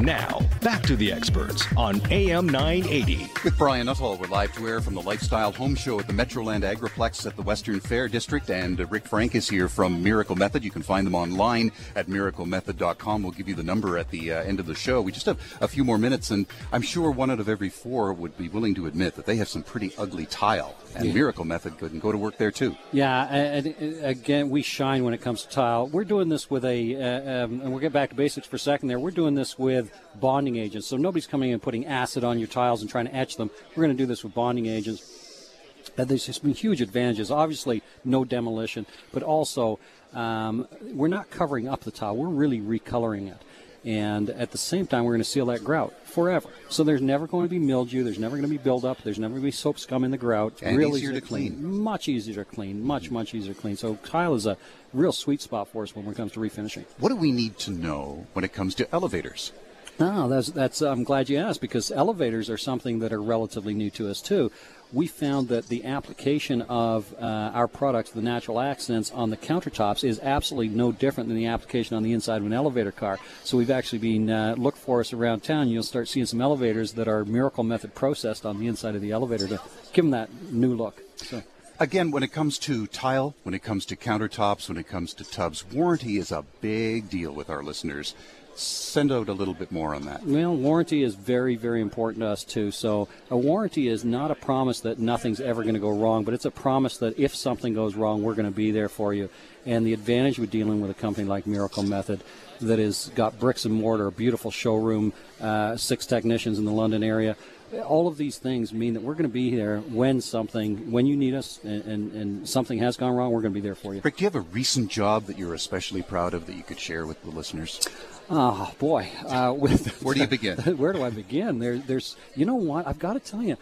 Now, 0.00 0.40
back 0.62 0.84
to 0.84 0.94
the 0.94 1.12
experts 1.12 1.64
on 1.76 2.00
AM 2.12 2.48
980. 2.48 3.28
With 3.42 3.58
Brian 3.58 3.86
Nuttall, 3.86 4.16
we're 4.16 4.28
live 4.28 4.54
to 4.54 4.68
air 4.68 4.80
from 4.80 4.94
the 4.94 5.02
Lifestyle 5.02 5.50
Home 5.50 5.74
Show 5.74 5.98
at 5.98 6.06
the 6.06 6.12
Metroland 6.12 6.62
Agriplex 6.62 7.26
at 7.26 7.34
the 7.34 7.42
Western 7.42 7.80
Fair 7.80 8.06
District, 8.06 8.48
and 8.48 8.80
uh, 8.80 8.86
Rick 8.86 9.06
Frank 9.06 9.34
is 9.34 9.48
here 9.48 9.68
from 9.68 10.00
Miracle 10.00 10.36
Method. 10.36 10.62
You 10.62 10.70
can 10.70 10.82
find 10.82 11.04
them 11.04 11.16
online 11.16 11.72
at 11.96 12.06
miraclemethod.com. 12.06 13.22
We'll 13.24 13.32
give 13.32 13.48
you 13.48 13.56
the 13.56 13.64
number 13.64 13.98
at 13.98 14.08
the 14.10 14.34
uh, 14.34 14.42
end 14.42 14.60
of 14.60 14.66
the 14.66 14.74
show. 14.74 15.00
We 15.00 15.10
just 15.10 15.26
have 15.26 15.40
a 15.60 15.66
few 15.66 15.82
more 15.82 15.98
minutes, 15.98 16.30
and 16.30 16.46
I'm 16.70 16.82
sure 16.82 17.10
one 17.10 17.32
out 17.32 17.40
of 17.40 17.48
every 17.48 17.68
four 17.68 18.12
would 18.12 18.38
be 18.38 18.48
willing 18.48 18.76
to 18.76 18.86
admit 18.86 19.16
that 19.16 19.26
they 19.26 19.34
have 19.36 19.48
some 19.48 19.64
pretty 19.64 19.92
ugly 19.98 20.26
tile, 20.26 20.76
and 20.94 21.12
Miracle 21.12 21.44
Method 21.44 21.76
could 21.76 22.00
go 22.00 22.12
to 22.12 22.18
work 22.18 22.38
there 22.38 22.52
too. 22.52 22.76
Yeah, 22.92 23.24
and, 23.24 23.66
and 23.66 24.04
again, 24.04 24.48
we 24.48 24.62
shine 24.62 25.02
when 25.02 25.12
it 25.12 25.20
comes 25.20 25.42
to 25.42 25.48
tile. 25.48 25.88
We're 25.88 26.04
doing 26.04 26.28
this 26.28 26.48
with 26.48 26.64
a, 26.64 26.94
uh, 26.94 27.44
um, 27.44 27.60
and 27.62 27.70
we'll 27.72 27.80
get 27.80 27.92
back 27.92 28.10
to 28.10 28.14
basics 28.14 28.46
for 28.46 28.56
a 28.56 28.60
second 28.60 28.86
there. 28.86 29.00
We're 29.00 29.10
doing 29.10 29.34
this 29.34 29.58
with 29.58 29.87
bonding 30.20 30.56
agents. 30.56 30.86
So 30.86 30.96
nobody's 30.96 31.26
coming 31.26 31.50
in 31.50 31.54
and 31.54 31.62
putting 31.62 31.86
acid 31.86 32.24
on 32.24 32.38
your 32.38 32.48
tiles 32.48 32.80
and 32.80 32.90
trying 32.90 33.06
to 33.06 33.14
etch 33.14 33.36
them. 33.36 33.50
We're 33.74 33.84
going 33.84 33.96
to 33.96 34.02
do 34.02 34.06
this 34.06 34.24
with 34.24 34.34
bonding 34.34 34.66
agents. 34.66 35.52
And 35.96 36.08
there's 36.08 36.26
just 36.26 36.42
been 36.42 36.54
huge 36.54 36.80
advantages. 36.80 37.30
Obviously, 37.30 37.82
no 38.04 38.24
demolition, 38.24 38.86
but 39.12 39.22
also 39.22 39.78
um, 40.14 40.68
we're 40.82 41.08
not 41.08 41.30
covering 41.30 41.68
up 41.68 41.80
the 41.80 41.90
tile. 41.90 42.16
We're 42.16 42.28
really 42.28 42.60
recoloring 42.60 43.28
it. 43.28 43.42
And 43.84 44.28
at 44.30 44.50
the 44.50 44.58
same 44.58 44.86
time, 44.86 45.04
we're 45.04 45.12
going 45.12 45.22
to 45.22 45.28
seal 45.28 45.46
that 45.46 45.64
grout 45.64 45.94
forever. 46.04 46.48
So 46.68 46.82
there's 46.84 47.00
never 47.00 47.26
going 47.26 47.44
to 47.44 47.48
be 47.48 47.60
mildew. 47.60 48.02
There's 48.02 48.18
never 48.18 48.36
going 48.36 48.48
to 48.48 48.50
be 48.50 48.58
buildup. 48.58 49.02
There's 49.02 49.18
never 49.18 49.32
going 49.32 49.42
to 49.42 49.46
be 49.46 49.52
soap 49.52 49.78
scum 49.78 50.04
in 50.04 50.10
the 50.10 50.18
grout. 50.18 50.60
And 50.62 50.76
real 50.76 50.96
easier 50.96 51.12
easy 51.12 51.20
to 51.20 51.26
clean. 51.26 51.64
Much 51.64 52.08
easier 52.08 52.34
to 52.34 52.44
clean. 52.44 52.82
Much, 52.82 53.10
much 53.10 53.34
easier 53.34 53.54
to 53.54 53.60
clean. 53.60 53.76
So 53.76 53.94
tile 54.04 54.34
is 54.34 54.46
a 54.46 54.56
real 54.92 55.12
sweet 55.12 55.40
spot 55.40 55.68
for 55.68 55.84
us 55.84 55.94
when 55.94 56.06
it 56.06 56.16
comes 56.16 56.32
to 56.32 56.40
refinishing. 56.40 56.84
What 56.98 57.10
do 57.10 57.16
we 57.16 57.30
need 57.30 57.56
to 57.60 57.70
know 57.70 58.26
when 58.32 58.44
it 58.44 58.52
comes 58.52 58.74
to 58.76 58.94
elevators? 58.94 59.52
No, 59.98 60.28
that's 60.28 60.48
that's. 60.48 60.80
I'm 60.80 61.02
glad 61.02 61.28
you 61.28 61.38
asked 61.38 61.60
because 61.60 61.90
elevators 61.90 62.48
are 62.48 62.56
something 62.58 63.00
that 63.00 63.12
are 63.12 63.22
relatively 63.22 63.74
new 63.74 63.90
to 63.90 64.08
us 64.08 64.22
too. 64.22 64.52
we 64.92 65.06
found 65.06 65.48
that 65.48 65.68
the 65.68 65.84
application 65.84 66.62
of 66.62 67.12
uh, 67.20 67.50
our 67.52 67.68
products, 67.68 68.10
the 68.10 68.22
natural 68.22 68.60
accents, 68.60 69.10
on 69.10 69.30
the 69.30 69.36
countertops 69.36 70.02
is 70.02 70.18
absolutely 70.20 70.68
no 70.68 70.92
different 70.92 71.28
than 71.28 71.36
the 71.36 71.46
application 71.46 71.96
on 71.96 72.02
the 72.02 72.12
inside 72.12 72.38
of 72.38 72.46
an 72.46 72.52
elevator 72.52 72.92
car. 72.92 73.18
So 73.44 73.58
we've 73.58 73.70
actually 73.70 73.98
been 73.98 74.30
uh, 74.30 74.54
look 74.56 74.76
for 74.76 75.00
us 75.00 75.12
around 75.12 75.42
town. 75.42 75.68
You'll 75.68 75.82
start 75.82 76.08
seeing 76.08 76.26
some 76.26 76.40
elevators 76.40 76.92
that 76.92 77.08
are 77.08 77.24
Miracle 77.24 77.64
Method 77.64 77.94
processed 77.94 78.46
on 78.46 78.58
the 78.58 78.66
inside 78.66 78.94
of 78.94 79.02
the 79.02 79.12
elevator 79.12 79.46
to 79.48 79.60
give 79.92 80.04
them 80.04 80.12
that 80.12 80.30
new 80.52 80.74
look. 80.74 81.02
So. 81.16 81.42
Again, 81.80 82.10
when 82.10 82.24
it 82.24 82.32
comes 82.32 82.58
to 82.60 82.88
tile, 82.88 83.36
when 83.44 83.54
it 83.54 83.62
comes 83.62 83.86
to 83.86 83.94
countertops, 83.94 84.68
when 84.68 84.78
it 84.78 84.88
comes 84.88 85.14
to 85.14 85.24
tubs, 85.24 85.64
warranty 85.64 86.16
is 86.16 86.32
a 86.32 86.44
big 86.60 87.08
deal 87.08 87.32
with 87.32 87.48
our 87.48 87.62
listeners. 87.62 88.16
Send 88.58 89.12
out 89.12 89.28
a 89.28 89.32
little 89.32 89.54
bit 89.54 89.70
more 89.70 89.94
on 89.94 90.06
that. 90.06 90.24
Well, 90.24 90.56
warranty 90.56 91.04
is 91.04 91.14
very, 91.14 91.54
very 91.54 91.80
important 91.80 92.22
to 92.22 92.28
us 92.28 92.42
too. 92.42 92.72
So, 92.72 93.08
a 93.30 93.36
warranty 93.36 93.86
is 93.86 94.04
not 94.04 94.32
a 94.32 94.34
promise 94.34 94.80
that 94.80 94.98
nothing's 94.98 95.40
ever 95.40 95.62
going 95.62 95.74
to 95.74 95.80
go 95.80 95.90
wrong, 95.90 96.24
but 96.24 96.34
it's 96.34 96.44
a 96.44 96.50
promise 96.50 96.98
that 96.98 97.16
if 97.18 97.36
something 97.36 97.72
goes 97.72 97.94
wrong, 97.94 98.22
we're 98.22 98.34
going 98.34 98.46
to 98.46 98.56
be 98.56 98.72
there 98.72 98.88
for 98.88 99.14
you. 99.14 99.30
And 99.64 99.86
the 99.86 99.92
advantage 99.92 100.40
with 100.40 100.50
dealing 100.50 100.80
with 100.80 100.90
a 100.90 100.94
company 100.94 101.24
like 101.28 101.46
Miracle 101.46 101.84
Method 101.84 102.24
that 102.60 102.80
has 102.80 103.12
got 103.14 103.38
bricks 103.38 103.64
and 103.64 103.74
mortar, 103.74 104.08
a 104.08 104.12
beautiful 104.12 104.50
showroom, 104.50 105.12
uh, 105.40 105.76
six 105.76 106.04
technicians 106.04 106.58
in 106.58 106.64
the 106.64 106.72
London 106.72 107.04
area, 107.04 107.36
all 107.84 108.08
of 108.08 108.16
these 108.16 108.38
things 108.38 108.72
mean 108.72 108.94
that 108.94 109.02
we're 109.02 109.14
going 109.14 109.22
to 109.24 109.28
be 109.28 109.54
there 109.54 109.80
when 109.80 110.20
something, 110.20 110.90
when 110.90 111.06
you 111.06 111.16
need 111.16 111.34
us, 111.34 111.60
and, 111.62 111.84
and, 111.84 112.12
and 112.12 112.48
something 112.48 112.78
has 112.78 112.96
gone 112.96 113.12
wrong, 113.12 113.30
we're 113.30 113.42
going 113.42 113.52
to 113.52 113.60
be 113.60 113.64
there 113.64 113.74
for 113.74 113.94
you. 113.94 114.00
Rick, 114.02 114.16
do 114.16 114.24
you 114.24 114.26
have 114.26 114.34
a 114.34 114.40
recent 114.40 114.90
job 114.90 115.26
that 115.26 115.38
you're 115.38 115.54
especially 115.54 116.02
proud 116.02 116.34
of 116.34 116.46
that 116.46 116.56
you 116.56 116.62
could 116.62 116.80
share 116.80 117.06
with 117.06 117.22
the 117.22 117.30
listeners? 117.30 117.86
Oh 118.30 118.74
boy, 118.78 119.08
uh, 119.26 119.54
with 119.58 120.02
where 120.02 120.14
do 120.14 120.20
you 120.20 120.26
begin? 120.26 120.58
where 120.76 120.92
do 120.92 121.02
I 121.02 121.10
begin? 121.10 121.58
There, 121.58 121.78
there's, 121.78 122.16
you 122.36 122.44
know 122.44 122.56
what? 122.56 122.86
I've 122.86 122.98
got 122.98 123.14
to 123.14 123.20
tell 123.20 123.42
you, 123.42 123.56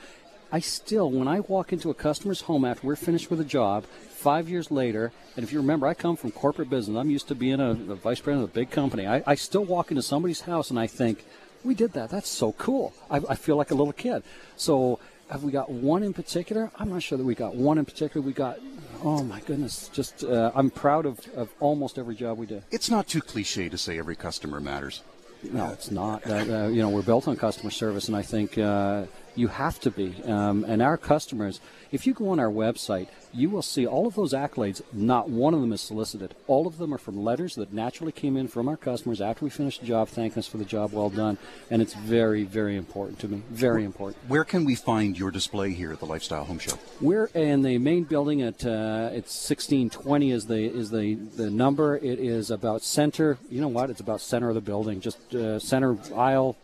I 0.51 0.61
still, 0.61 1.11
when 1.11 1.29
I 1.29 1.41
walk 1.41 1.73
into 1.73 1.91
a 1.91 1.95
customer's 1.95 2.43
home 2.43 2.65
after 2.65 2.87
we're 2.87 2.97
finished 2.97 3.31
with 3.31 3.41
a 3.41 3.45
job, 3.45 3.85
five 3.85 4.49
years 4.49 4.71
later, 4.71 5.13
and 5.37 5.45
if 5.45 5.53
you 5.53 5.61
remember, 5.61 5.87
I 5.87 5.95
come 5.95 6.17
from 6.17 6.33
corporate 6.33 6.71
business. 6.71 6.97
I'm 6.97 7.11
used 7.11 7.29
to 7.29 7.35
being 7.35 7.61
a, 7.61 7.71
a 7.71 7.95
vice 7.95 8.21
president 8.21 8.45
of 8.45 8.51
a 8.51 8.55
big 8.55 8.71
company. 8.71 9.07
I, 9.07 9.23
I 9.27 9.35
still 9.35 9.65
walk 9.65 9.91
into 9.91 10.03
somebody's 10.03 10.43
house 10.43 10.71
and 10.71 10.79
I 10.79 10.87
think, 10.87 11.25
we 11.65 11.75
did 11.75 11.93
that. 11.95 12.11
That's 12.11 12.29
so 12.29 12.53
cool. 12.53 12.95
I, 13.11 13.21
I 13.29 13.35
feel 13.35 13.57
like 13.57 13.73
a 13.73 13.75
little 13.75 13.93
kid. 13.93 14.23
So 14.57 15.01
have 15.31 15.43
we 15.43 15.53
got 15.53 15.71
one 15.71 16.03
in 16.03 16.13
particular? 16.13 16.71
I'm 16.79 16.91
not 16.91 17.03
sure 17.03 17.19
that 17.19 17.25
we 17.25 17.35
got 17.35 17.55
one 17.55 17.79
in 17.79 17.85
particular. 17.85 18.25
We 18.25 18.33
got, 18.33 18.59
oh 19.03 19.23
my 19.25 19.41
goodness, 19.41 19.89
just 19.93 20.25
uh, 20.25 20.53
I'm 20.55 20.71
proud 20.71 21.07
of, 21.07 21.21
of 21.35 21.51
almost 21.61 21.99
every 21.99 22.15
job 22.15 22.39
we 22.39 22.47
do. 22.47 22.63
It's 22.71 22.91
not 22.91 23.09
too 23.09 23.21
cliche 23.21 23.69
to 23.69 23.79
say 23.79 23.99
every 23.99 24.17
customer 24.17 24.61
matters. 24.61 25.03
No, 25.43 25.71
it's 25.71 25.91
not. 25.91 26.27
Uh, 26.27 26.35
uh, 26.35 26.69
you 26.69 26.81
know, 26.81 26.89
we're 26.89 27.03
built 27.03 27.29
on 27.29 27.37
customer 27.37 27.71
service, 27.71 28.09
and 28.09 28.17
I 28.17 28.23
think 28.23 28.57
uh, 28.57 29.05
you 29.37 29.49
have 29.49 29.79
to 29.81 29.91
be. 29.91 30.15
Um, 30.25 30.65
and 30.65 30.83
our 30.83 30.97
customers, 30.97 31.61
if 31.93 32.07
you 32.07 32.15
go 32.15 32.31
on 32.31 32.41
our 32.41 32.51
website, 32.51 33.09
you 33.33 33.51
will 33.51 33.63
see 33.63 33.87
all 33.87 34.07
of 34.07 34.15
those 34.15 34.33
accolades. 34.33 34.81
Not 34.93 35.29
one 35.29 35.55
of 35.55 35.61
them 35.61 35.73
is 35.73 35.81
solicited. 35.81 36.35
All 36.47 36.67
of 36.67 36.79
them 36.79 36.93
are 36.93 36.99
from 36.99 37.23
letters 37.23 37.55
that 37.57 37.73
naturally 37.73 38.13
came 38.13 38.37
in 38.37 38.49
from 38.49 38.69
our 38.69 38.77
customers 38.77 39.21
after 39.21 39.45
we 39.45 39.51
finished 39.51 39.81
the 39.81 39.87
job, 39.87 40.09
thanking 40.09 40.39
us 40.39 40.47
for 40.47 40.57
the 40.57 40.65
job 40.65 40.93
well 40.93 41.11
done. 41.11 41.39
And 41.71 41.83
it's 41.83 41.95
very, 41.95 42.45
very 42.45 42.77
important 42.77 43.19
to 43.21 43.29
me. 43.29 43.43
Very 43.51 43.85
important. 43.85 44.23
Where 44.29 44.45
can 44.45 44.65
we 44.65 44.75
find 44.75 45.19
your 45.19 45.31
display 45.31 45.73
here 45.73 45.93
at 45.93 46.01
the 46.01 46.07
Lifestyle 46.07 46.45
Home 46.45 46.59
Show? 46.59 46.79
We're 47.01 47.31
in 47.35 47.63
the 47.63 47.79
main 47.79 48.05
building 48.05 48.43
at 48.43 48.65
uh, 48.65 49.11
it's 49.13 49.49
1620 49.49 50.31
is 50.31 50.47
the 50.47 50.65
is 50.65 50.91
the 50.91 51.15
the 51.15 51.51
number. 51.51 51.97
It 51.97 52.19
is 52.19 52.51
about 52.51 52.83
center. 52.83 53.39
You 53.51 53.61
know 53.61 53.69
what? 53.69 53.91
It's 53.91 54.01
about 54.01 54.21
center 54.21 54.49
of 54.49 54.55
the 54.55 54.61
building, 54.61 55.01
just 55.01 55.35
uh, 55.35 55.59
center 55.59 55.99
aisle 56.15 56.57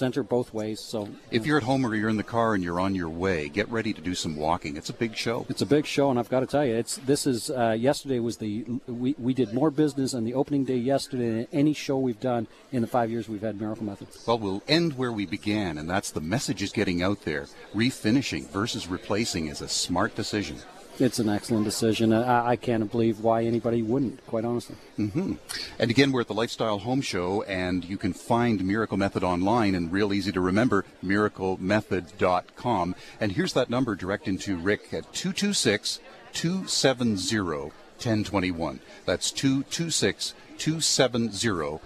center 0.00 0.22
both 0.22 0.52
ways. 0.52 0.80
So 0.80 1.08
if 1.30 1.46
you're 1.46 1.58
at 1.58 1.62
home 1.62 1.84
or 1.86 1.94
you're 1.94 2.08
in 2.08 2.16
the 2.16 2.32
car 2.36 2.54
and 2.54 2.64
you're 2.64 2.80
on 2.80 2.94
your 2.94 3.08
way, 3.08 3.48
get 3.48 3.68
ready 3.68 3.92
to 3.92 4.00
do 4.00 4.14
some 4.14 4.34
walking. 4.34 4.76
It's 4.76 4.90
a 4.90 4.98
big 5.04 5.14
show. 5.14 5.46
It's 5.48 5.62
a 5.62 5.66
big 5.66 5.86
show, 5.86 6.10
and 6.10 6.18
I've 6.18 6.30
got 6.30 6.40
to 6.40 6.46
tell 6.46 6.64
you, 6.64 6.74
it's 6.74 6.96
this 7.12 7.26
is 7.26 7.50
uh, 7.50 7.76
yesterday 7.88 8.18
was 8.18 8.38
the 8.38 8.64
we, 8.86 9.14
we 9.18 9.34
did 9.34 9.52
more 9.52 9.70
business 9.70 10.14
on 10.14 10.24
the 10.24 10.34
opening 10.34 10.64
day 10.64 10.76
yesterday 10.76 11.30
than 11.30 11.46
any 11.52 11.74
show 11.74 11.98
we've 11.98 12.24
done 12.32 12.46
in 12.72 12.80
the 12.80 12.88
five 12.88 13.10
years 13.10 13.28
we've 13.28 13.42
had 13.42 13.60
Miracle 13.60 13.84
Method. 13.84 14.08
Well, 14.26 14.38
we'll 14.38 14.62
end 14.66 14.96
where 14.96 15.12
we 15.12 15.26
began, 15.26 15.78
and 15.78 15.88
that's 15.88 16.10
the 16.10 16.20
message 16.20 16.62
is 16.62 16.72
getting 16.72 17.02
out 17.02 17.22
there. 17.22 17.46
Refinishing 17.74 18.48
versus 18.50 18.88
replacing 18.88 19.46
is 19.48 19.60
a 19.60 19.68
smart 19.68 20.14
decision. 20.14 20.56
It's 21.00 21.18
an 21.18 21.28
excellent 21.30 21.64
decision. 21.64 22.12
I, 22.12 22.50
I 22.50 22.56
can't 22.56 22.90
believe 22.90 23.20
why 23.20 23.44
anybody 23.44 23.82
wouldn't, 23.82 24.26
quite 24.26 24.44
honestly. 24.44 24.76
Mm-hmm. 24.98 25.34
And 25.78 25.90
again, 25.90 26.12
we're 26.12 26.20
at 26.20 26.28
the 26.28 26.34
Lifestyle 26.34 26.78
Home 26.80 27.00
Show, 27.00 27.42
and 27.44 27.84
you 27.84 27.96
can 27.96 28.12
find 28.12 28.64
Miracle 28.64 28.98
Method 28.98 29.24
online 29.24 29.74
and 29.74 29.90
real 29.90 30.12
easy 30.12 30.30
to 30.32 30.40
remember, 30.40 30.84
miraclemethod.com. 31.02 32.94
And 33.18 33.32
here's 33.32 33.54
that 33.54 33.70
number 33.70 33.94
direct 33.94 34.28
into 34.28 34.56
Rick 34.58 34.92
at 34.92 35.12
226 35.14 36.00
270 36.32 37.40
1021. 37.40 38.80
That's 39.06 39.30
226 39.30 40.34
270 40.58 41.80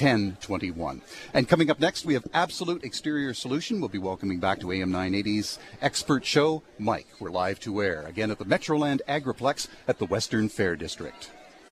1021. 0.00 1.02
And 1.34 1.48
coming 1.48 1.70
up 1.70 1.78
next, 1.78 2.06
we 2.06 2.14
have 2.14 2.26
Absolute 2.32 2.84
Exterior 2.84 3.34
Solution. 3.34 3.80
We'll 3.80 3.90
be 3.90 3.98
welcoming 3.98 4.40
back 4.40 4.60
to 4.60 4.72
AM 4.72 4.90
980's 4.90 5.58
expert 5.82 6.24
show, 6.24 6.62
Mike. 6.78 7.08
We're 7.18 7.30
live 7.30 7.60
to 7.60 7.82
air 7.82 8.04
again 8.06 8.30
at 8.30 8.38
the 8.38 8.46
Metroland 8.46 9.00
Agriplex 9.06 9.68
at 9.86 9.98
the 9.98 10.06
Western 10.06 10.48
Fair 10.48 10.74
District. 10.74 11.30